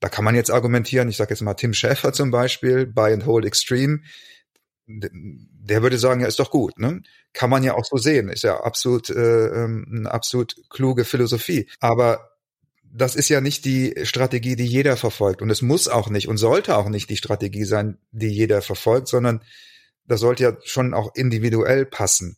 Da 0.00 0.08
kann 0.08 0.24
man 0.24 0.34
jetzt 0.34 0.50
argumentieren, 0.50 1.08
ich 1.08 1.16
sage 1.16 1.30
jetzt 1.30 1.42
mal 1.42 1.54
Tim 1.54 1.74
Schäfer 1.74 2.12
zum 2.12 2.30
Beispiel, 2.30 2.86
Buy 2.86 3.12
and 3.12 3.26
Hold 3.26 3.44
Extreme, 3.44 4.00
der 4.86 5.82
würde 5.82 5.98
sagen, 5.98 6.20
ja, 6.20 6.26
ist 6.26 6.40
doch 6.40 6.50
gut, 6.50 6.78
ne? 6.78 7.02
Kann 7.32 7.50
man 7.50 7.62
ja 7.62 7.74
auch 7.74 7.84
so 7.84 7.96
sehen, 7.96 8.28
ist 8.28 8.42
ja 8.42 8.60
absolut 8.60 9.10
äh, 9.10 9.46
ähm, 9.46 9.86
eine 9.88 10.10
absolut 10.10 10.56
kluge 10.68 11.04
Philosophie. 11.04 11.68
Aber 11.78 12.29
das 12.92 13.14
ist 13.14 13.28
ja 13.28 13.40
nicht 13.40 13.64
die 13.64 13.94
Strategie, 14.02 14.56
die 14.56 14.66
jeder 14.66 14.96
verfolgt. 14.96 15.42
Und 15.42 15.50
es 15.50 15.62
muss 15.62 15.88
auch 15.88 16.08
nicht 16.08 16.28
und 16.28 16.38
sollte 16.38 16.76
auch 16.76 16.88
nicht 16.88 17.08
die 17.10 17.16
Strategie 17.16 17.64
sein, 17.64 17.98
die 18.10 18.28
jeder 18.28 18.62
verfolgt, 18.62 19.08
sondern 19.08 19.42
das 20.06 20.20
sollte 20.20 20.42
ja 20.42 20.56
schon 20.64 20.92
auch 20.92 21.14
individuell 21.14 21.86
passen. 21.86 22.36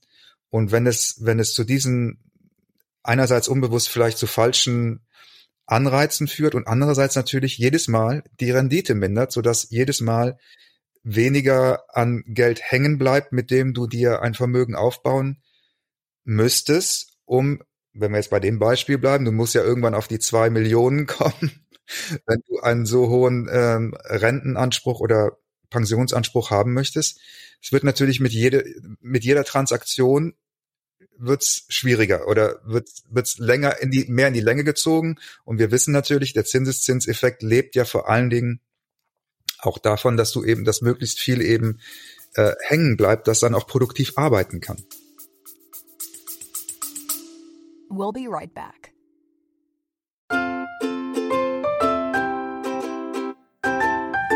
Und 0.50 0.70
wenn 0.70 0.86
es, 0.86 1.16
wenn 1.20 1.38
es 1.40 1.54
zu 1.54 1.64
diesen 1.64 2.18
einerseits 3.02 3.48
unbewusst 3.48 3.88
vielleicht 3.88 4.18
zu 4.18 4.26
falschen 4.26 5.00
Anreizen 5.66 6.28
führt 6.28 6.54
und 6.54 6.66
andererseits 6.66 7.16
natürlich 7.16 7.56
jedes 7.56 7.88
Mal 7.88 8.22
die 8.40 8.50
Rendite 8.50 8.94
mindert, 8.94 9.32
sodass 9.32 9.68
jedes 9.70 10.00
Mal 10.00 10.38
weniger 11.02 11.84
an 11.88 12.22
Geld 12.26 12.60
hängen 12.62 12.98
bleibt, 12.98 13.32
mit 13.32 13.50
dem 13.50 13.72
du 13.72 13.86
dir 13.86 14.22
ein 14.22 14.34
Vermögen 14.34 14.74
aufbauen 14.74 15.42
müsstest, 16.24 17.16
um 17.24 17.62
wenn 17.94 18.12
wir 18.12 18.18
jetzt 18.18 18.30
bei 18.30 18.40
dem 18.40 18.58
Beispiel 18.58 18.98
bleiben, 18.98 19.24
du 19.24 19.32
musst 19.32 19.54
ja 19.54 19.62
irgendwann 19.62 19.94
auf 19.94 20.08
die 20.08 20.18
zwei 20.18 20.50
Millionen 20.50 21.06
kommen, 21.06 21.66
wenn 22.26 22.42
du 22.48 22.60
einen 22.60 22.86
so 22.86 23.08
hohen 23.08 23.48
ähm, 23.52 23.94
Rentenanspruch 24.04 25.00
oder 25.00 25.38
Pensionsanspruch 25.70 26.50
haben 26.50 26.74
möchtest. 26.74 27.20
Es 27.62 27.72
wird 27.72 27.84
natürlich 27.84 28.20
mit 28.20 28.32
jede, 28.32 28.64
mit 29.00 29.24
jeder 29.24 29.44
Transaktion 29.44 30.34
wird's 31.16 31.66
schwieriger 31.68 32.26
oder 32.26 32.60
wird 32.64 32.88
wird's 33.08 33.38
länger 33.38 33.80
in 33.80 33.90
die 33.90 34.06
mehr 34.08 34.28
in 34.28 34.34
die 34.34 34.40
Länge 34.40 34.64
gezogen 34.64 35.18
und 35.44 35.58
wir 35.58 35.70
wissen 35.70 35.92
natürlich, 35.92 36.32
der 36.32 36.44
Zinseszinseffekt 36.44 37.42
lebt 37.42 37.76
ja 37.76 37.84
vor 37.84 38.08
allen 38.08 38.28
Dingen 38.28 38.60
auch 39.58 39.78
davon, 39.78 40.16
dass 40.16 40.32
du 40.32 40.44
eben, 40.44 40.64
dass 40.64 40.80
möglichst 40.80 41.20
viel 41.20 41.40
eben 41.40 41.78
äh, 42.34 42.52
hängen 42.66 42.96
bleibt, 42.96 43.28
das 43.28 43.40
dann 43.40 43.54
auch 43.54 43.66
produktiv 43.66 44.14
arbeiten 44.16 44.60
kann. 44.60 44.82
We'll 47.94 48.10
be 48.10 48.26
right 48.26 48.50
back. 48.54 48.94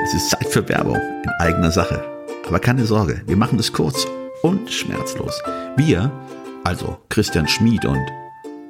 Es 0.04 0.12
ist 0.12 0.28
Zeit 0.28 0.46
für 0.48 0.68
Werbung 0.68 0.96
in 0.96 1.30
eigener 1.38 1.70
Sache. 1.70 2.04
Aber 2.46 2.58
keine 2.58 2.84
Sorge, 2.84 3.22
wir 3.26 3.36
machen 3.38 3.58
es 3.58 3.72
kurz 3.72 4.06
und 4.42 4.70
schmerzlos. 4.70 5.40
Wir, 5.74 6.12
also 6.64 6.98
Christian 7.08 7.48
Schmid 7.48 7.86
und 7.86 8.06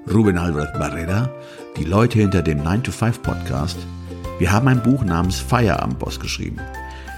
Ruben 0.09 0.38
Albert 0.38 0.78
Barrera, 0.78 1.31
die 1.76 1.85
Leute 1.85 2.21
hinter 2.21 2.43
dem 2.43 2.62
9-to-5 2.62 3.23
Podcast, 3.23 3.78
wir 4.38 4.52
haben 4.52 4.69
ein 4.69 4.85
Buch 4.85 5.02
namens 5.02 5.40
Feierabendboss 5.40 6.21
geschrieben. 6.21 6.61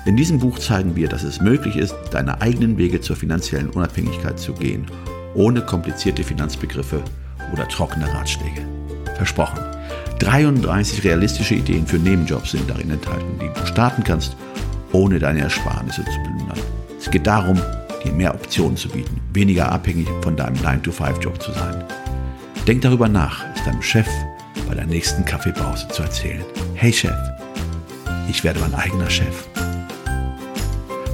In 0.07 0.17
diesem 0.17 0.39
Buch 0.39 0.59
zeigen 0.59 0.97
wir, 0.97 1.09
dass 1.09 1.23
es 1.23 1.43
möglich 1.43 1.77
ist, 1.77 1.95
deine 2.13 2.41
eigenen 2.41 2.79
Wege 2.79 3.03
zur 3.03 3.17
finanziellen 3.17 3.69
Unabhängigkeit 3.69 4.39
zu 4.39 4.55
gehen, 4.55 4.87
ohne 5.35 5.61
komplizierte 5.61 6.25
Finanzbegriffe 6.25 7.05
oder 7.53 7.69
trockene 7.69 8.13
Ratschläge. 8.13 8.67
Versprochen. 9.17 9.59
33 10.21 11.05
realistische 11.05 11.55
Ideen 11.55 11.87
für 11.87 11.99
Nebenjobs 11.99 12.53
sind 12.53 12.69
darin 12.69 12.91
enthalten, 12.91 13.39
die 13.41 13.49
du 13.49 13.67
starten 13.67 14.03
kannst, 14.03 14.37
ohne 14.93 15.19
deine 15.19 15.41
Ersparnisse 15.41 16.05
zu 16.05 16.11
plündern. 16.11 16.59
Es 16.99 17.11
geht 17.11 17.27
darum, 17.27 17.61
dir 18.05 18.13
mehr 18.13 18.35
Optionen 18.35 18.77
zu 18.77 18.89
bieten, 18.89 19.21
weniger 19.33 19.71
abhängig 19.71 20.09
von 20.23 20.37
deinem 20.37 20.57
9-to-5-Job 20.57 21.41
zu 21.41 21.53
sein. 21.53 21.85
Denk 22.67 22.83
darüber 22.83 23.09
nach, 23.09 23.45
es 23.55 23.65
deinem 23.65 23.83
Chef 23.83 24.09
bei 24.69 24.75
der 24.75 24.87
nächsten 24.87 25.25
Kaffeepause 25.25 25.89
zu 25.89 26.03
erzählen. 26.03 26.45
Hey 26.75 26.93
Chef, 26.93 27.17
ich 28.29 28.45
werde 28.45 28.61
mein 28.61 28.75
eigener 28.75 29.09
Chef. 29.09 29.49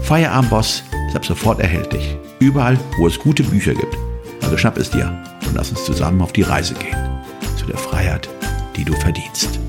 Feierabendboss 0.02 0.82
ist 1.08 1.16
ab 1.16 1.24
sofort 1.24 1.60
erhältlich. 1.60 2.16
Überall, 2.40 2.78
wo 2.98 3.06
es 3.06 3.18
gute 3.18 3.42
Bücher 3.42 3.74
gibt. 3.74 3.96
Also 4.42 4.56
schnapp 4.56 4.76
es 4.76 4.90
dir 4.90 5.16
lass 5.54 5.70
uns 5.70 5.84
zusammen 5.84 6.20
auf 6.20 6.32
die 6.32 6.42
Reise 6.42 6.74
gehen. 6.74 6.96
Zu 7.56 7.66
der 7.66 7.78
Freiheit, 7.78 8.28
die 8.76 8.84
du 8.84 8.92
verdienst. 8.94 9.60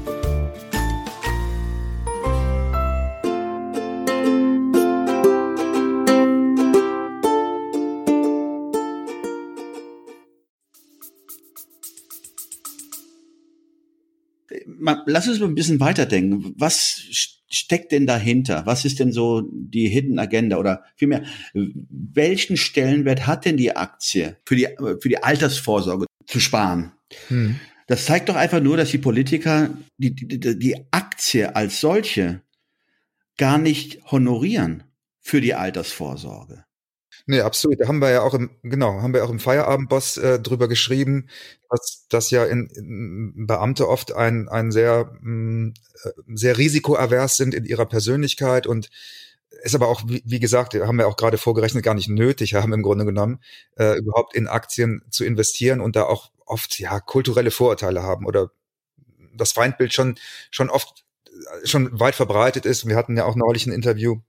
Lass 15.06 15.28
uns 15.28 15.40
mal 15.40 15.48
ein 15.48 15.56
bisschen 15.56 15.80
weiterdenken. 15.80 16.54
Was 16.58 17.02
steckt 17.50 17.92
denn 17.92 18.06
dahinter? 18.06 18.66
Was 18.66 18.86
ist 18.86 19.00
denn 19.00 19.12
so 19.12 19.44
die 19.52 19.88
Hidden 19.88 20.20
Agenda 20.20 20.58
oder 20.58 20.84
vielmehr, 20.96 21.24
welchen 21.54 22.58
Stellenwert 22.58 23.28
hat 23.28 23.46
denn 23.46 23.58
die 23.58 23.76
Aktie 23.76 24.38
für 24.46 24.56
die, 24.56 24.68
für 25.00 25.10
die 25.10 25.24
Altersvorsorge 25.24 26.06
zu 26.28 26.40
sparen? 26.40 26.92
Hm. 27.28 27.56
Das 27.88 28.06
zeigt 28.06 28.30
doch 28.30 28.36
einfach 28.36 28.62
nur, 28.62 28.78
dass 28.78 28.90
die 28.90 28.98
Politiker 28.98 29.70
die, 29.98 30.16
die, 30.16 30.58
die 30.58 30.76
Aktie 30.92 31.56
als 31.56 31.80
solche 31.80 32.42
gar 33.38 33.58
nicht 33.58 34.02
honorieren 34.12 34.84
für 35.20 35.42
die 35.42 35.54
Altersvorsorge. 35.54 36.66
Nee, 37.28 37.42
absolut. 37.42 37.80
Da 37.82 37.88
haben 37.88 38.00
wir 38.02 38.12
ja 38.12 38.22
auch 38.22 38.36
im, 38.36 38.52
genau, 38.62 39.02
haben 39.02 39.14
wir 39.14 39.26
auch 39.26 39.32
im 39.32 39.40
Feierabendboss 39.40 40.18
äh, 40.18 40.40
drüber 40.40 40.68
geschrieben, 40.68 41.28
dass, 41.72 42.06
dass 42.10 42.30
ja 42.30 42.46
in, 42.46 42.68
in 42.68 43.48
Beamte 43.48 43.90
oft 43.90 44.14
ein, 44.14 44.48
ein 44.48 44.72
sehr, 44.72 45.12
mh, 45.22 45.70
mm, 45.70 45.74
äh, 46.04 46.10
sehr 46.36 46.58
risikoavers 46.58 47.38
sind 47.38 47.56
in 47.56 47.66
ihrer 47.66 47.88
Persönlichkeit 47.88 48.68
und 48.68 48.90
ist 49.64 49.74
aber 49.74 49.88
auch, 49.88 50.04
wie, 50.08 50.22
wie 50.26 50.40
gesagt, 50.40 50.76
haben 50.76 50.98
wir 50.98 51.08
auch 51.08 51.18
gerade 51.18 51.40
vorgerechnet, 51.40 51.84
gar 51.84 51.96
nicht 51.96 52.10
nötig 52.10 52.54
haben 52.54 52.74
im 52.74 52.84
Grunde 52.84 53.06
genommen, 53.06 53.40
äh, 53.78 53.98
überhaupt 53.98 54.36
in 54.36 54.48
Aktien 54.48 55.02
zu 55.10 55.26
investieren 55.26 55.82
und 55.82 55.96
da 55.96 56.04
auch 56.04 56.32
oft 56.46 56.78
ja 56.80 57.00
kulturelle 57.00 57.50
Vorurteile 57.52 58.04
haben 58.04 58.28
oder 58.28 58.52
das 59.36 59.52
Feindbild 59.54 59.94
schon 59.94 60.16
schon 60.52 60.70
oft 60.70 61.06
äh, 61.28 61.66
schon 61.68 62.00
weit 62.00 62.16
verbreitet 62.16 62.66
ist. 62.68 62.88
Wir 62.88 62.96
hatten 62.96 63.18
ja 63.18 63.26
auch 63.26 63.36
neulich 63.36 63.66
ein 63.66 63.74
Interview 63.74 64.20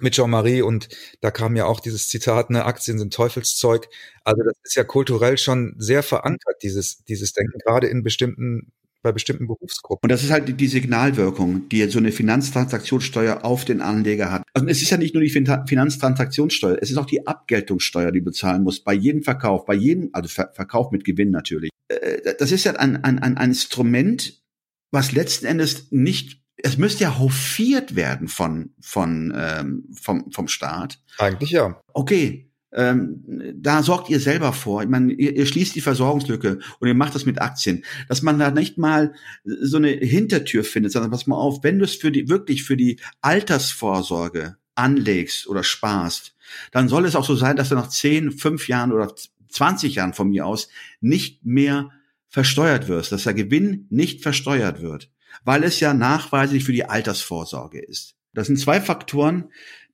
mit 0.00 0.14
Jean-Marie 0.14 0.62
und 0.62 0.88
da 1.20 1.30
kam 1.30 1.56
ja 1.56 1.66
auch 1.66 1.80
dieses 1.80 2.08
Zitat, 2.08 2.50
ne, 2.50 2.64
Aktien 2.64 2.98
sind 2.98 3.12
Teufelszeug. 3.12 3.88
Also 4.24 4.42
das 4.42 4.54
ist 4.62 4.74
ja 4.74 4.84
kulturell 4.84 5.38
schon 5.38 5.74
sehr 5.78 6.02
verankert, 6.02 6.62
dieses, 6.62 7.04
dieses 7.04 7.32
Denken, 7.32 7.58
gerade 7.64 7.86
in 7.86 8.02
bestimmten 8.02 8.72
bei 9.04 9.12
bestimmten 9.12 9.46
Berufsgruppen. 9.46 10.06
Und 10.06 10.10
das 10.10 10.24
ist 10.24 10.30
halt 10.30 10.58
die 10.58 10.66
Signalwirkung, 10.66 11.68
die 11.68 11.88
so 11.90 11.98
eine 11.98 12.10
Finanztransaktionssteuer 12.10 13.44
auf 13.44 13.64
den 13.64 13.82
Anleger 13.82 14.32
hat. 14.32 14.42
Also 14.54 14.66
es 14.66 14.82
ist 14.82 14.90
ja 14.90 14.96
nicht 14.96 15.14
nur 15.14 15.22
die 15.22 15.30
Finanztransaktionssteuer, 15.30 16.78
es 16.80 16.90
ist 16.90 16.96
auch 16.96 17.06
die 17.06 17.26
Abgeltungssteuer, 17.26 18.10
die 18.10 18.20
du 18.20 18.24
bezahlen 18.24 18.64
musst 18.64 18.84
bei 18.84 18.94
jedem 18.94 19.22
Verkauf, 19.22 19.66
bei 19.66 19.74
jedem, 19.74 20.08
also 20.14 20.28
Verkauf 20.28 20.90
mit 20.90 21.04
Gewinn 21.04 21.30
natürlich. 21.30 21.70
Äh, 21.88 22.34
das 22.38 22.50
ist 22.50 22.64
ja 22.64 22.72
ein, 22.72 23.04
ein, 23.04 23.18
ein 23.18 23.36
Instrument, 23.36 24.42
was 24.90 25.12
letzten 25.12 25.46
Endes 25.46 25.88
nicht 25.90 26.43
es 26.64 26.78
müsste 26.78 27.04
ja 27.04 27.18
hofiert 27.18 27.94
werden 27.94 28.26
von, 28.26 28.70
von, 28.80 29.34
ähm, 29.36 29.84
vom, 30.00 30.32
vom 30.32 30.48
Staat. 30.48 30.98
Eigentlich 31.18 31.50
ja. 31.50 31.78
Okay, 31.92 32.50
ähm, 32.72 33.22
da 33.54 33.82
sorgt 33.82 34.08
ihr 34.08 34.18
selber 34.18 34.54
vor. 34.54 34.82
Ich 34.82 34.88
meine, 34.88 35.12
ihr, 35.12 35.36
ihr 35.36 35.44
schließt 35.44 35.74
die 35.74 35.82
Versorgungslücke 35.82 36.60
und 36.78 36.88
ihr 36.88 36.94
macht 36.94 37.14
das 37.14 37.26
mit 37.26 37.42
Aktien. 37.42 37.84
Dass 38.08 38.22
man 38.22 38.38
da 38.38 38.50
nicht 38.50 38.78
mal 38.78 39.12
so 39.44 39.76
eine 39.76 39.90
Hintertür 39.90 40.64
findet, 40.64 40.92
sondern 40.92 41.10
pass 41.10 41.26
mal 41.26 41.36
auf, 41.36 41.62
wenn 41.62 41.78
du 41.78 41.84
es 41.84 41.96
für 41.96 42.10
die, 42.10 42.30
wirklich 42.30 42.64
für 42.64 42.78
die 42.78 42.98
Altersvorsorge 43.20 44.56
anlegst 44.74 45.46
oder 45.46 45.64
sparst, 45.64 46.34
dann 46.72 46.88
soll 46.88 47.04
es 47.04 47.14
auch 47.14 47.26
so 47.26 47.36
sein, 47.36 47.56
dass 47.56 47.68
du 47.68 47.74
nach 47.74 47.90
10, 47.90 48.32
5 48.32 48.68
Jahren 48.68 48.90
oder 48.90 49.14
20 49.50 49.96
Jahren 49.96 50.14
von 50.14 50.30
mir 50.30 50.46
aus 50.46 50.70
nicht 51.02 51.44
mehr 51.44 51.90
versteuert 52.30 52.88
wirst, 52.88 53.12
dass 53.12 53.24
der 53.24 53.34
Gewinn 53.34 53.86
nicht 53.90 54.22
versteuert 54.22 54.80
wird 54.80 55.10
weil 55.44 55.64
es 55.64 55.80
ja 55.80 55.94
nachweislich 55.94 56.64
für 56.64 56.72
die 56.72 56.84
Altersvorsorge 56.84 57.80
ist. 57.80 58.14
Das 58.32 58.46
sind 58.46 58.58
zwei 58.58 58.80
Faktoren, 58.80 59.50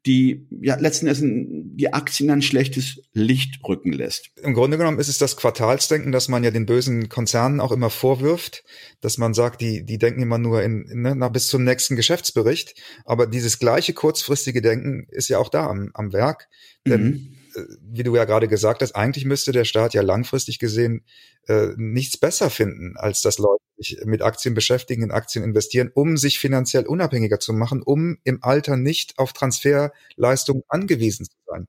die 0.06 0.46
ja 0.62 0.76
letzten 0.76 1.06
Endes 1.06 1.22
die 1.22 1.92
Aktien 1.92 2.30
ein 2.30 2.40
schlechtes 2.40 3.02
Licht 3.12 3.60
rücken 3.68 3.92
lässt. 3.92 4.30
Im 4.42 4.54
Grunde 4.54 4.78
genommen 4.78 4.98
ist 4.98 5.08
es 5.08 5.18
das 5.18 5.36
Quartalsdenken, 5.36 6.10
das 6.10 6.28
man 6.28 6.42
ja 6.42 6.50
den 6.50 6.64
bösen 6.64 7.10
Konzernen 7.10 7.60
auch 7.60 7.70
immer 7.70 7.90
vorwirft, 7.90 8.64
dass 9.02 9.18
man 9.18 9.34
sagt, 9.34 9.60
die, 9.60 9.84
die 9.84 9.98
denken 9.98 10.22
immer 10.22 10.38
nur 10.38 10.62
in, 10.62 10.86
ne, 11.02 11.14
nach 11.14 11.30
bis 11.30 11.48
zum 11.48 11.64
nächsten 11.64 11.96
Geschäftsbericht. 11.96 12.74
Aber 13.04 13.26
dieses 13.26 13.58
gleiche 13.58 13.92
kurzfristige 13.92 14.62
Denken 14.62 15.06
ist 15.10 15.28
ja 15.28 15.38
auch 15.38 15.50
da 15.50 15.66
am, 15.66 15.90
am 15.92 16.14
Werk. 16.14 16.48
Denn 16.86 17.02
mhm. 17.02 17.36
Äh, 17.60 17.76
wie 17.80 18.02
du 18.02 18.14
ja 18.16 18.24
gerade 18.24 18.48
gesagt 18.48 18.82
hast, 18.82 18.92
eigentlich 18.92 19.24
müsste 19.24 19.52
der 19.52 19.64
Staat 19.64 19.94
ja 19.94 20.02
langfristig 20.02 20.58
gesehen 20.58 21.04
äh, 21.46 21.68
nichts 21.76 22.16
besser 22.16 22.50
finden, 22.50 22.96
als 22.96 23.22
dass 23.22 23.38
Leute 23.38 23.62
sich 23.76 23.98
mit 24.04 24.22
Aktien 24.22 24.54
beschäftigen, 24.54 25.02
in 25.02 25.10
Aktien 25.10 25.44
investieren, 25.44 25.90
um 25.94 26.16
sich 26.16 26.38
finanziell 26.38 26.86
unabhängiger 26.86 27.40
zu 27.40 27.52
machen, 27.52 27.82
um 27.82 28.18
im 28.24 28.42
Alter 28.42 28.76
nicht 28.76 29.18
auf 29.18 29.32
Transferleistungen 29.32 30.62
angewiesen 30.68 31.26
zu 31.26 31.36
sein. 31.46 31.66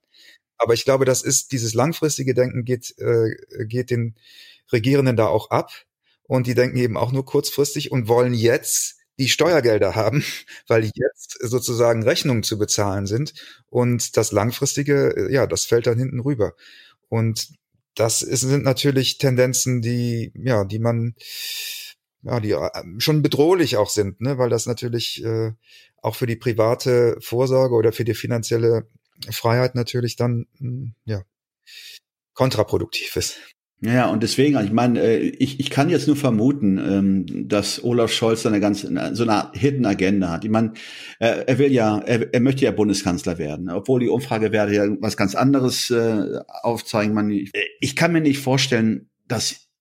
Aber 0.57 0.73
ich 0.73 0.85
glaube, 0.85 1.05
das 1.05 1.23
ist 1.23 1.51
dieses 1.51 1.73
langfristige 1.73 2.33
Denken 2.33 2.65
geht, 2.65 2.93
äh, 2.99 3.65
geht 3.65 3.89
den 3.89 4.15
Regierenden 4.71 5.15
da 5.15 5.27
auch 5.27 5.49
ab. 5.49 5.71
Und 6.23 6.47
die 6.47 6.55
denken 6.55 6.77
eben 6.77 6.97
auch 6.97 7.11
nur 7.11 7.25
kurzfristig 7.25 7.91
und 7.91 8.07
wollen 8.07 8.33
jetzt 8.33 9.00
die 9.19 9.29
Steuergelder 9.29 9.95
haben, 9.95 10.23
weil 10.67 10.85
jetzt 10.93 11.37
sozusagen 11.41 12.03
Rechnungen 12.03 12.43
zu 12.43 12.57
bezahlen 12.57 13.05
sind. 13.05 13.33
Und 13.69 14.17
das 14.17 14.31
langfristige, 14.31 15.29
ja, 15.31 15.47
das 15.47 15.65
fällt 15.65 15.87
dann 15.87 15.97
hinten 15.97 16.19
rüber. 16.19 16.53
Und 17.09 17.49
das 17.95 18.21
ist, 18.21 18.41
sind 18.41 18.63
natürlich 18.63 19.17
Tendenzen, 19.17 19.81
die, 19.81 20.31
ja, 20.35 20.63
die 20.63 20.79
man, 20.79 21.15
ja, 22.23 22.39
die 22.39 22.51
äh, 22.51 22.69
schon 22.99 23.21
bedrohlich 23.21 23.77
auch 23.77 23.89
sind, 23.89 24.21
ne, 24.21 24.37
weil 24.37 24.49
das 24.49 24.65
natürlich 24.65 25.23
äh, 25.23 25.51
auch 26.01 26.15
für 26.15 26.27
die 26.27 26.35
private 26.35 27.17
Vorsorge 27.19 27.75
oder 27.75 27.91
für 27.91 28.05
die 28.05 28.13
finanzielle 28.13 28.87
Freiheit 29.29 29.75
natürlich 29.75 30.15
dann, 30.15 30.47
hm, 30.57 30.95
ja, 31.05 31.23
kontraproduktiv 32.33 33.15
ist. 33.17 33.37
Ja, 33.83 34.07
und 34.07 34.21
deswegen, 34.21 34.57
also 34.57 34.67
ich 34.67 34.73
meine, 34.73 35.01
äh, 35.01 35.17
ich, 35.17 35.59
ich 35.59 35.71
kann 35.71 35.89
jetzt 35.89 36.05
nur 36.05 36.15
vermuten, 36.15 36.77
ähm, 36.77 37.47
dass 37.47 37.83
Olaf 37.83 38.11
Scholz 38.11 38.45
eine 38.45 38.59
ganz 38.59 38.81
so 38.81 39.23
eine 39.23 39.51
Hidden 39.53 39.87
Agenda 39.87 40.29
hat. 40.29 40.45
Ich 40.45 40.51
meine, 40.51 40.73
er 41.17 41.57
will 41.57 41.71
ja, 41.71 41.97
er, 41.97 42.31
er 42.31 42.39
möchte 42.41 42.65
ja 42.65 42.71
Bundeskanzler 42.71 43.39
werden, 43.39 43.69
obwohl 43.71 43.99
die 43.99 44.09
Umfragewerte 44.09 44.73
ja 44.75 44.85
was 44.99 45.17
ganz 45.17 45.33
anderes 45.33 45.89
äh, 45.89 46.39
aufzeigen. 46.61 47.47
Ich 47.79 47.95
kann 47.95 48.11
mir 48.11 48.21
nicht 48.21 48.39
vorstellen, 48.39 49.09
dass 49.27 49.71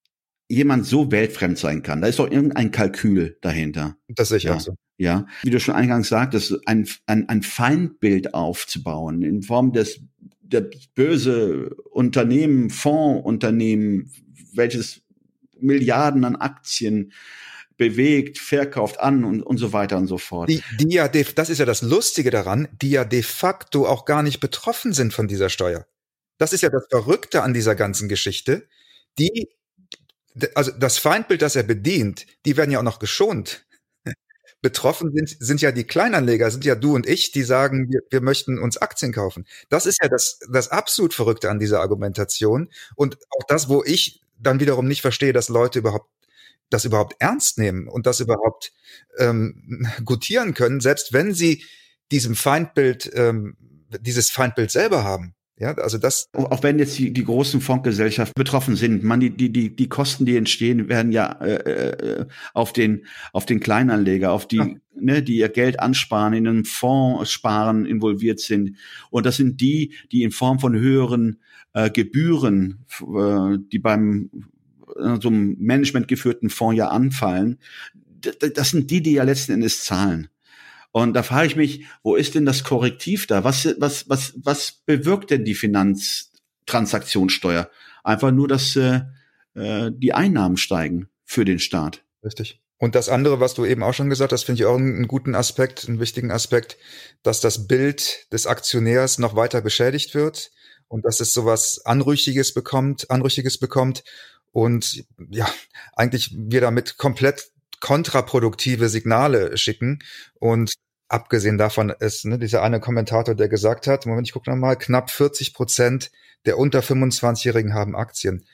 jemand 0.48 0.84
so 0.84 1.12
weltfremd 1.12 1.58
sein 1.58 1.82
kann. 1.82 2.00
Da 2.00 2.08
ist 2.08 2.18
doch 2.18 2.30
irgendein 2.30 2.70
Kalkül 2.70 3.38
dahinter. 3.40 3.96
Das 4.08 4.30
sehe 4.30 4.38
ich 4.38 4.44
ja. 4.44 4.56
auch 4.56 4.60
so. 4.60 4.74
Ja, 4.98 5.26
wie 5.42 5.50
du 5.50 5.58
schon 5.60 5.74
eingangs 5.74 6.10
sagtest, 6.10 6.58
ein, 6.66 6.86
ein, 7.06 7.26
ein 7.28 7.42
Feindbild 7.42 8.34
aufzubauen 8.34 9.22
in 9.22 9.42
Form 9.42 9.72
des 9.72 10.02
der 10.52 10.68
böse 10.94 11.74
Unternehmen, 11.90 12.70
Fondsunternehmen, 12.70 14.12
welches 14.52 15.02
Milliarden 15.58 16.24
an 16.24 16.36
Aktien 16.36 17.12
bewegt, 17.76 18.38
verkauft 18.38 19.00
an 19.00 19.24
und, 19.24 19.42
und 19.42 19.56
so 19.56 19.72
weiter 19.72 19.96
und 19.96 20.06
so 20.06 20.18
fort. 20.18 20.50
Die, 20.50 20.62
die 20.78 20.94
ja, 20.94 21.08
das 21.08 21.48
ist 21.48 21.58
ja 21.58 21.64
das 21.64 21.82
Lustige 21.82 22.30
daran, 22.30 22.68
die 22.82 22.90
ja 22.90 23.04
de 23.04 23.22
facto 23.22 23.86
auch 23.86 24.04
gar 24.04 24.22
nicht 24.22 24.40
betroffen 24.40 24.92
sind 24.92 25.14
von 25.14 25.28
dieser 25.28 25.48
Steuer. 25.48 25.86
Das 26.36 26.52
ist 26.52 26.62
ja 26.62 26.68
das 26.68 26.86
Verrückte 26.90 27.42
an 27.42 27.54
dieser 27.54 27.74
ganzen 27.74 28.08
Geschichte. 28.08 28.68
Die, 29.18 29.48
also 30.54 30.72
das 30.72 30.98
Feindbild, 30.98 31.42
das 31.42 31.56
er 31.56 31.62
bedient, 31.62 32.26
die 32.44 32.56
werden 32.56 32.70
ja 32.70 32.80
auch 32.80 32.84
noch 32.84 32.98
geschont 32.98 33.64
betroffen 34.62 35.12
sind, 35.14 35.36
sind 35.40 35.60
ja 35.62 35.72
die 35.72 35.84
Kleinanleger, 35.84 36.50
sind 36.50 36.64
ja 36.64 36.74
du 36.74 36.94
und 36.94 37.08
ich, 37.08 37.32
die 37.32 37.42
sagen, 37.42 37.88
wir, 37.90 38.00
wir 38.10 38.20
möchten 38.20 38.58
uns 38.58 38.76
Aktien 38.76 39.12
kaufen. 39.12 39.46
Das 39.68 39.86
ist 39.86 39.98
ja 40.02 40.08
das, 40.08 40.38
das 40.52 40.68
absolut 40.68 41.14
Verrückte 41.14 41.50
an 41.50 41.58
dieser 41.58 41.80
Argumentation. 41.80 42.68
Und 42.94 43.16
auch 43.30 43.44
das, 43.48 43.68
wo 43.68 43.82
ich 43.84 44.22
dann 44.38 44.60
wiederum 44.60 44.86
nicht 44.86 45.02
verstehe, 45.02 45.32
dass 45.32 45.48
Leute 45.48 45.78
überhaupt 45.78 46.10
das 46.70 46.84
überhaupt 46.84 47.16
ernst 47.18 47.58
nehmen 47.58 47.88
und 47.88 48.06
das 48.06 48.20
überhaupt 48.20 48.72
ähm, 49.18 49.88
gutieren 50.04 50.54
können, 50.54 50.80
selbst 50.80 51.12
wenn 51.12 51.34
sie 51.34 51.64
diesem 52.12 52.36
Feindbild, 52.36 53.10
ähm, 53.14 53.56
dieses 54.00 54.30
Feindbild 54.30 54.70
selber 54.70 55.02
haben. 55.02 55.34
Ja, 55.60 55.74
also 55.74 55.98
das. 55.98 56.30
Auch 56.32 56.62
wenn 56.62 56.78
jetzt 56.78 56.98
die, 56.98 57.12
die 57.12 57.24
großen 57.24 57.60
Fondsgesellschaften 57.60 58.32
betroffen 58.34 58.76
sind, 58.76 59.04
man, 59.04 59.20
die, 59.20 59.28
die, 59.28 59.52
die, 59.52 59.76
die 59.76 59.88
Kosten, 59.90 60.24
die 60.24 60.38
entstehen, 60.38 60.88
werden 60.88 61.12
ja 61.12 61.32
äh, 61.32 61.90
äh, 61.90 62.26
auf 62.54 62.72
den, 62.72 63.04
auf 63.34 63.44
den 63.44 63.60
Kleinanleger, 63.60 64.32
auf 64.32 64.48
die, 64.48 64.56
ja. 64.56 64.68
ne, 64.94 65.22
die 65.22 65.36
ihr 65.36 65.50
Geld 65.50 65.78
ansparen, 65.78 66.32
in 66.32 66.48
einem 66.48 66.64
Fonds 66.64 67.30
sparen, 67.30 67.84
involviert 67.84 68.40
sind. 68.40 68.78
Und 69.10 69.26
das 69.26 69.36
sind 69.36 69.60
die, 69.60 69.92
die 70.10 70.22
in 70.22 70.30
Form 70.30 70.60
von 70.60 70.74
höheren 70.74 71.40
äh, 71.74 71.90
Gebühren, 71.90 72.86
äh, 73.02 73.58
die 73.70 73.80
beim 73.80 74.30
äh, 74.98 75.20
so 75.20 75.28
einem 75.28 75.56
Management 75.58 76.08
geführten 76.08 76.48
Fonds 76.48 76.78
ja 76.78 76.88
anfallen, 76.88 77.58
das 78.54 78.70
sind 78.70 78.90
die, 78.90 79.02
die 79.02 79.12
ja 79.12 79.24
letzten 79.24 79.52
Endes 79.52 79.84
zahlen. 79.84 80.28
Und 80.92 81.14
da 81.14 81.22
frage 81.22 81.46
ich 81.46 81.56
mich, 81.56 81.86
wo 82.02 82.16
ist 82.16 82.34
denn 82.34 82.44
das 82.46 82.64
Korrektiv 82.64 83.26
da? 83.26 83.44
Was, 83.44 83.68
was, 83.78 84.08
was, 84.08 84.34
was 84.42 84.82
bewirkt 84.86 85.30
denn 85.30 85.44
die 85.44 85.54
Finanztransaktionssteuer? 85.54 87.70
Einfach 88.02 88.32
nur, 88.32 88.48
dass 88.48 88.74
äh, 88.76 89.02
äh, 89.54 89.92
die 89.94 90.12
Einnahmen 90.12 90.56
steigen 90.56 91.08
für 91.24 91.44
den 91.44 91.60
Staat. 91.60 92.02
Richtig. 92.24 92.60
Und 92.78 92.94
das 92.94 93.10
andere, 93.10 93.40
was 93.40 93.54
du 93.54 93.66
eben 93.66 93.82
auch 93.82 93.92
schon 93.92 94.08
gesagt 94.08 94.32
hast, 94.32 94.44
finde 94.44 94.62
ich 94.62 94.66
auch 94.66 94.76
einen 94.76 95.06
guten 95.06 95.34
Aspekt, 95.34 95.86
einen 95.86 96.00
wichtigen 96.00 96.30
Aspekt, 96.30 96.78
dass 97.22 97.40
das 97.40 97.68
Bild 97.68 98.26
des 98.32 98.46
Aktionärs 98.46 99.18
noch 99.18 99.36
weiter 99.36 99.60
beschädigt 99.60 100.14
wird 100.14 100.50
und 100.88 101.04
dass 101.04 101.20
es 101.20 101.34
sowas 101.34 101.82
Anrüchiges 101.84 102.54
bekommt, 102.54 103.10
Anrüchiges 103.10 103.58
bekommt 103.58 104.02
und 104.50 105.04
ja, 105.28 105.46
eigentlich 105.92 106.34
wir 106.34 106.62
damit 106.62 106.96
komplett 106.96 107.50
kontraproduktive 107.80 108.88
Signale 108.88 109.56
schicken. 109.56 110.00
Und 110.38 110.74
abgesehen 111.08 111.58
davon 111.58 111.90
ist 111.90 112.24
ne, 112.24 112.38
dieser 112.38 112.62
eine 112.62 112.80
Kommentator, 112.80 113.34
der 113.34 113.48
gesagt 113.48 113.86
hat, 113.86 114.06
Moment, 114.06 114.28
ich 114.28 114.32
gucke 114.32 114.50
nochmal, 114.50 114.76
knapp 114.76 115.10
40 115.10 115.54
Prozent 115.54 116.10
der 116.46 116.58
unter 116.58 116.80
25-Jährigen 116.80 117.74
haben 117.74 117.96
Aktien. 117.96 118.46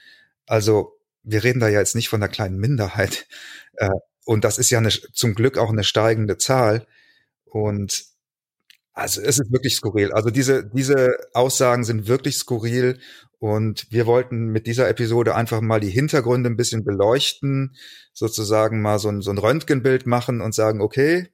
Also 0.46 0.98
wir 1.22 1.44
reden 1.44 1.60
da 1.60 1.68
ja 1.68 1.80
jetzt 1.80 1.94
nicht 1.94 2.08
von 2.08 2.22
einer 2.22 2.32
kleinen 2.32 2.58
Minderheit. 2.58 3.26
Äh, 3.74 3.90
und 4.24 4.44
das 4.44 4.58
ist 4.58 4.70
ja 4.70 4.78
eine, 4.78 4.88
zum 4.88 5.34
Glück 5.34 5.58
auch 5.58 5.70
eine 5.70 5.84
steigende 5.84 6.38
Zahl. 6.38 6.86
Und 7.44 8.06
also 8.96 9.20
es 9.20 9.38
ist 9.38 9.52
wirklich 9.52 9.76
skurril. 9.76 10.12
Also 10.12 10.30
diese, 10.30 10.64
diese 10.64 11.18
Aussagen 11.34 11.84
sind 11.84 12.08
wirklich 12.08 12.38
skurril 12.38 12.98
und 13.38 13.86
wir 13.92 14.06
wollten 14.06 14.46
mit 14.46 14.66
dieser 14.66 14.88
Episode 14.88 15.34
einfach 15.34 15.60
mal 15.60 15.80
die 15.80 15.90
Hintergründe 15.90 16.48
ein 16.48 16.56
bisschen 16.56 16.82
beleuchten, 16.82 17.76
sozusagen 18.14 18.80
mal 18.80 18.98
so 18.98 19.10
ein, 19.10 19.20
so 19.20 19.30
ein 19.30 19.36
Röntgenbild 19.36 20.06
machen 20.06 20.40
und 20.40 20.54
sagen, 20.54 20.80
okay, 20.80 21.28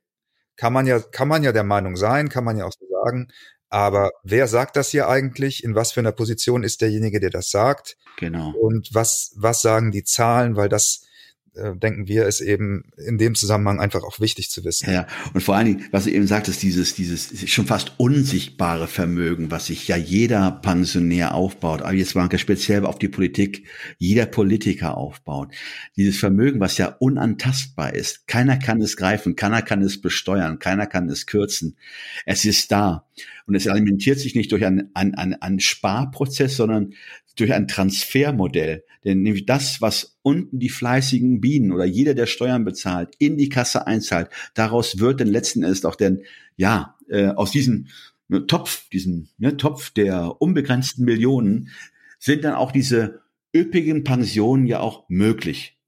kann 0.56 0.72
man 0.72 0.88
ja, 0.88 0.98
kann 0.98 1.28
man 1.28 1.44
ja 1.44 1.52
der 1.52 1.62
Meinung 1.62 1.94
sein, 1.94 2.28
kann 2.28 2.42
man 2.42 2.56
ja 2.56 2.64
auch 2.64 2.72
so 2.72 2.84
sagen. 3.04 3.28
Aber 3.68 4.10
wer 4.24 4.48
sagt 4.48 4.74
das 4.76 4.90
hier 4.90 5.08
eigentlich? 5.08 5.62
In 5.62 5.76
was 5.76 5.92
für 5.92 6.00
einer 6.00 6.12
Position 6.12 6.64
ist 6.64 6.80
derjenige, 6.80 7.20
der 7.20 7.30
das 7.30 7.50
sagt? 7.50 7.96
Genau. 8.18 8.50
Und 8.50 8.88
was, 8.92 9.34
was 9.36 9.62
sagen 9.62 9.92
die 9.92 10.02
Zahlen? 10.02 10.56
Weil 10.56 10.68
das 10.68 11.06
äh, 11.54 11.76
denken 11.76 12.08
wir, 12.08 12.26
ist 12.26 12.40
eben 12.40 12.84
in 12.96 13.18
dem 13.18 13.34
Zusammenhang 13.34 13.78
einfach 13.80 14.02
auch 14.04 14.20
wichtig 14.20 14.50
zu 14.50 14.64
wissen. 14.64 14.90
Ja, 14.90 15.06
und 15.34 15.42
vor 15.42 15.54
allen 15.54 15.66
Dingen, 15.66 15.84
was 15.90 16.04
du 16.04 16.10
eben 16.10 16.26
sagtest, 16.26 16.62
dieses, 16.62 16.94
dieses 16.94 17.48
schon 17.50 17.66
fast 17.66 17.92
unsichtbare 17.98 18.88
Vermögen, 18.88 19.50
was 19.50 19.66
sich 19.66 19.86
ja 19.88 19.96
jeder 19.96 20.50
Pensionär 20.50 21.34
aufbaut, 21.34 21.82
aber 21.82 21.92
jetzt 21.92 22.14
mal 22.14 22.28
speziell 22.38 22.86
auf 22.86 22.98
die 22.98 23.08
Politik, 23.08 23.66
jeder 23.98 24.26
Politiker 24.26 24.96
aufbaut. 24.96 25.52
Dieses 25.96 26.18
Vermögen, 26.18 26.60
was 26.60 26.78
ja 26.78 26.96
unantastbar 26.98 27.94
ist. 27.94 28.26
Keiner 28.26 28.56
kann 28.56 28.80
es 28.80 28.96
greifen, 28.96 29.36
keiner 29.36 29.62
kann 29.62 29.82
es 29.82 30.00
besteuern, 30.00 30.58
keiner 30.58 30.86
kann 30.86 31.08
es 31.08 31.26
kürzen. 31.26 31.76
Es 32.24 32.44
ist 32.44 32.72
da. 32.72 33.06
Und 33.46 33.56
es 33.56 33.66
alimentiert 33.66 34.18
sich 34.18 34.34
nicht 34.34 34.52
durch 34.52 34.64
einen, 34.64 34.90
einen, 34.94 35.34
einen 35.34 35.60
Sparprozess, 35.60 36.56
sondern 36.56 36.94
durch 37.36 37.52
ein 37.52 37.68
Transfermodell. 37.68 38.84
Denn 39.04 39.22
nämlich 39.22 39.46
das, 39.46 39.80
was 39.80 40.18
unten 40.22 40.58
die 40.58 40.68
fleißigen 40.68 41.40
Bienen 41.40 41.72
oder 41.72 41.84
jeder, 41.84 42.14
der 42.14 42.26
Steuern 42.26 42.64
bezahlt, 42.64 43.14
in 43.18 43.36
die 43.36 43.48
Kasse 43.48 43.86
einzahlt, 43.86 44.30
daraus 44.54 44.98
wird 44.98 45.20
dann 45.20 45.28
letzten 45.28 45.62
Endes 45.62 45.84
auch 45.84 45.96
denn, 45.96 46.22
ja, 46.56 46.96
äh, 47.08 47.28
aus 47.28 47.50
diesem 47.50 47.88
ne, 48.28 48.46
Topf, 48.46 48.88
diesem 48.90 49.28
ne, 49.38 49.56
Topf 49.56 49.90
der 49.90 50.40
unbegrenzten 50.40 51.04
Millionen, 51.04 51.70
sind 52.18 52.44
dann 52.44 52.54
auch 52.54 52.70
diese 52.70 53.22
üppigen 53.54 54.04
Pensionen 54.04 54.66
ja 54.66 54.80
auch 54.80 55.08
möglich. 55.08 55.78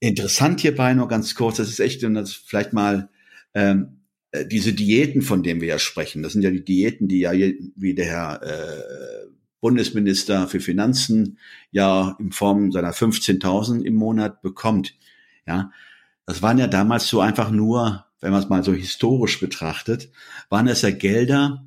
Interessant 0.00 0.60
hierbei 0.60 0.94
nur 0.94 1.08
ganz 1.08 1.34
kurz, 1.34 1.56
das 1.56 1.68
ist 1.68 1.80
echt, 1.80 2.04
und 2.04 2.14
das 2.14 2.32
vielleicht 2.32 2.72
mal 2.72 3.08
ähm, 3.54 4.00
äh, 4.30 4.46
diese 4.46 4.72
Diäten, 4.72 5.22
von 5.22 5.42
denen 5.42 5.60
wir 5.60 5.68
ja 5.68 5.78
sprechen, 5.78 6.22
das 6.22 6.32
sind 6.32 6.42
ja 6.42 6.50
die 6.50 6.64
Diäten, 6.64 7.08
die 7.08 7.20
ja, 7.20 7.32
wie 7.32 7.94
der 7.94 8.06
Herr 8.06 8.42
äh, 8.42 9.33
Bundesminister 9.64 10.46
für 10.46 10.60
Finanzen 10.60 11.38
ja 11.70 12.18
in 12.18 12.32
Form 12.32 12.70
seiner 12.70 12.92
15.000 12.92 13.80
im 13.80 13.94
Monat 13.94 14.42
bekommt. 14.42 14.94
Ja, 15.46 15.70
das 16.26 16.42
waren 16.42 16.58
ja 16.58 16.66
damals 16.66 17.08
so 17.08 17.22
einfach 17.22 17.50
nur, 17.50 18.04
wenn 18.20 18.30
man 18.30 18.42
es 18.42 18.50
mal 18.50 18.62
so 18.62 18.74
historisch 18.74 19.40
betrachtet, 19.40 20.10
waren 20.50 20.68
es 20.68 20.82
ja 20.82 20.90
Gelder, 20.90 21.64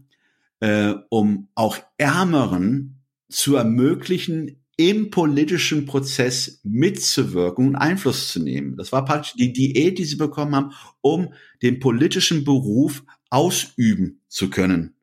äh, 0.60 0.94
um 1.10 1.48
auch 1.56 1.80
Ärmeren 1.98 3.02
zu 3.30 3.56
ermöglichen, 3.56 4.64
im 4.78 5.10
politischen 5.10 5.88
Prozess 5.88 6.62
mitzuwirken 6.64 7.70
und 7.70 7.76
Einfluss 7.78 8.32
zu 8.32 8.44
nehmen. 8.44 8.78
Das 8.78 8.92
war 8.92 9.06
praktisch 9.06 9.34
die 9.34 9.54
Diät, 9.54 9.98
die 9.98 10.06
sie 10.06 10.18
bekommen 10.18 10.56
haben, 10.56 10.72
um 11.02 11.34
den 11.64 11.80
politischen 11.80 12.44
Beruf 12.44 13.04
ausüben 13.32 14.22
zu 14.28 14.52
können. 14.52 14.94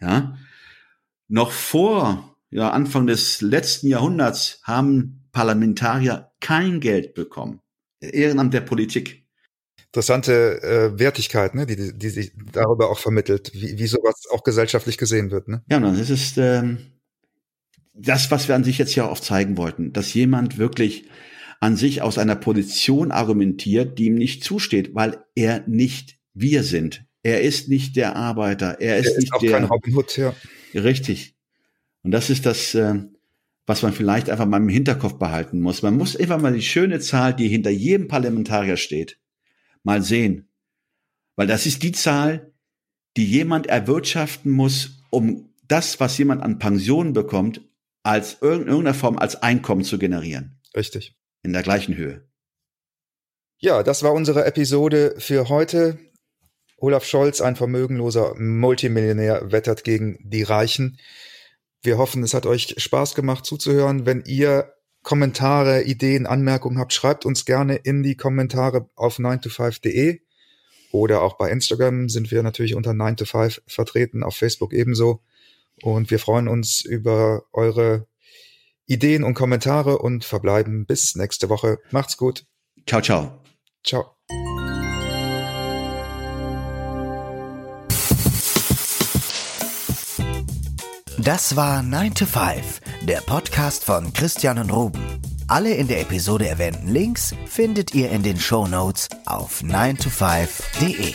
Ja, 0.00 0.36
noch 1.28 1.52
vor 1.52 2.29
ja, 2.50 2.70
Anfang 2.70 3.06
des 3.06 3.40
letzten 3.40 3.88
Jahrhunderts 3.88 4.60
haben 4.64 5.24
Parlamentarier 5.32 6.32
kein 6.40 6.80
Geld 6.80 7.14
bekommen. 7.14 7.60
Ehrenamt 8.00 8.54
der 8.54 8.62
Politik. 8.62 9.24
Interessante 9.86 10.62
äh, 10.62 10.98
Wertigkeit, 10.98 11.54
ne, 11.54 11.66
die, 11.66 11.96
die 11.96 12.08
sich 12.08 12.32
darüber 12.52 12.90
auch 12.90 12.98
vermittelt, 12.98 13.52
wie, 13.54 13.78
wie 13.78 13.86
sowas 13.86 14.24
auch 14.30 14.44
gesellschaftlich 14.44 14.98
gesehen 14.98 15.30
wird. 15.30 15.48
Ne? 15.48 15.62
Ja, 15.68 15.80
das 15.80 16.10
ist 16.10 16.38
ähm, 16.38 16.78
das, 17.92 18.30
was 18.30 18.48
wir 18.48 18.54
an 18.54 18.64
sich 18.64 18.78
jetzt 18.78 18.94
ja 18.94 19.08
oft 19.08 19.24
zeigen 19.24 19.56
wollten, 19.56 19.92
dass 19.92 20.14
jemand 20.14 20.58
wirklich 20.58 21.08
an 21.60 21.76
sich 21.76 22.02
aus 22.02 22.18
einer 22.18 22.36
Position 22.36 23.10
argumentiert, 23.10 23.98
die 23.98 24.06
ihm 24.06 24.14
nicht 24.14 24.44
zusteht, 24.44 24.94
weil 24.94 25.24
er 25.34 25.64
nicht 25.66 26.18
wir 26.34 26.62
sind. 26.62 27.04
Er 27.22 27.42
ist 27.42 27.68
nicht 27.68 27.96
der 27.96 28.16
Arbeiter. 28.16 28.80
Er 28.80 28.98
ist, 28.98 29.06
er 29.06 29.12
ist 29.12 29.18
nicht 29.18 29.32
auch 29.34 29.40
der. 29.40 29.50
Kein 29.52 29.64
Robin 29.64 29.94
Hood, 29.94 30.16
ja. 30.16 30.34
Richtig. 30.72 31.34
Und 32.02 32.12
das 32.12 32.30
ist 32.30 32.46
das, 32.46 32.74
äh, 32.74 32.94
was 33.66 33.82
man 33.82 33.92
vielleicht 33.92 34.30
einfach 34.30 34.46
mal 34.46 34.56
im 34.56 34.68
Hinterkopf 34.68 35.18
behalten 35.18 35.60
muss. 35.60 35.82
Man 35.82 35.96
muss 35.96 36.16
einfach 36.16 36.40
mal 36.40 36.52
die 36.52 36.62
schöne 36.62 37.00
Zahl, 37.00 37.34
die 37.34 37.48
hinter 37.48 37.70
jedem 37.70 38.08
Parlamentarier 38.08 38.76
steht, 38.76 39.18
mal 39.82 40.02
sehen. 40.02 40.48
Weil 41.36 41.46
das 41.46 41.66
ist 41.66 41.82
die 41.82 41.92
Zahl, 41.92 42.52
die 43.16 43.26
jemand 43.26 43.66
erwirtschaften 43.66 44.50
muss, 44.50 45.02
um 45.10 45.50
das, 45.68 46.00
was 46.00 46.18
jemand 46.18 46.42
an 46.42 46.58
Pensionen 46.58 47.12
bekommt, 47.12 47.60
als 48.02 48.34
in 48.34 48.48
irgendeiner 48.48 48.94
Form 48.94 49.18
als 49.18 49.42
Einkommen 49.42 49.84
zu 49.84 49.98
generieren. 49.98 50.58
Richtig. 50.74 51.16
In 51.42 51.52
der 51.52 51.62
gleichen 51.62 51.96
Höhe. 51.96 52.26
Ja, 53.58 53.82
das 53.82 54.02
war 54.02 54.12
unsere 54.12 54.46
Episode 54.46 55.14
für 55.18 55.48
heute. 55.48 55.98
Olaf 56.76 57.04
Scholz, 57.04 57.40
ein 57.42 57.56
vermögenloser 57.56 58.34
Multimillionär, 58.38 59.52
wettert 59.52 59.84
gegen 59.84 60.18
die 60.22 60.42
Reichen. 60.42 60.98
Wir 61.82 61.98
hoffen, 61.98 62.22
es 62.22 62.34
hat 62.34 62.46
euch 62.46 62.74
Spaß 62.76 63.14
gemacht 63.14 63.46
zuzuhören. 63.46 64.06
Wenn 64.06 64.22
ihr 64.26 64.72
Kommentare, 65.02 65.82
Ideen, 65.82 66.26
Anmerkungen 66.26 66.78
habt, 66.78 66.92
schreibt 66.92 67.24
uns 67.24 67.44
gerne 67.44 67.76
in 67.76 68.02
die 68.02 68.16
Kommentare 68.16 68.88
auf 68.96 69.18
9to5.de 69.18 70.20
oder 70.92 71.22
auch 71.22 71.38
bei 71.38 71.50
Instagram 71.50 72.08
sind 72.08 72.30
wir 72.30 72.42
natürlich 72.42 72.74
unter 72.74 72.90
9to5 72.90 73.62
vertreten, 73.66 74.22
auf 74.22 74.36
Facebook 74.36 74.72
ebenso. 74.72 75.22
Und 75.82 76.10
wir 76.10 76.18
freuen 76.18 76.48
uns 76.48 76.82
über 76.82 77.44
eure 77.52 78.06
Ideen 78.86 79.24
und 79.24 79.34
Kommentare 79.34 79.98
und 79.98 80.24
verbleiben 80.24 80.84
bis 80.84 81.14
nächste 81.14 81.48
Woche. 81.48 81.78
Macht's 81.90 82.16
gut. 82.16 82.44
Ciao, 82.86 83.00
ciao. 83.00 83.40
Ciao. 83.84 84.19
Das 91.24 91.54
war 91.54 91.82
9 91.82 92.14
to 92.14 92.24
5, 92.24 92.80
der 93.02 93.20
Podcast 93.20 93.84
von 93.84 94.10
Christian 94.14 94.58
und 94.58 94.70
Ruben. 94.70 95.20
Alle 95.48 95.74
in 95.74 95.86
der 95.86 96.00
Episode 96.00 96.48
erwähnten 96.48 96.88
Links 96.88 97.34
findet 97.46 97.94
ihr 97.94 98.10
in 98.10 98.22
den 98.22 98.40
Show 98.40 98.66
Notes 98.66 99.06
auf 99.26 99.60
9to5.de. 99.62 101.12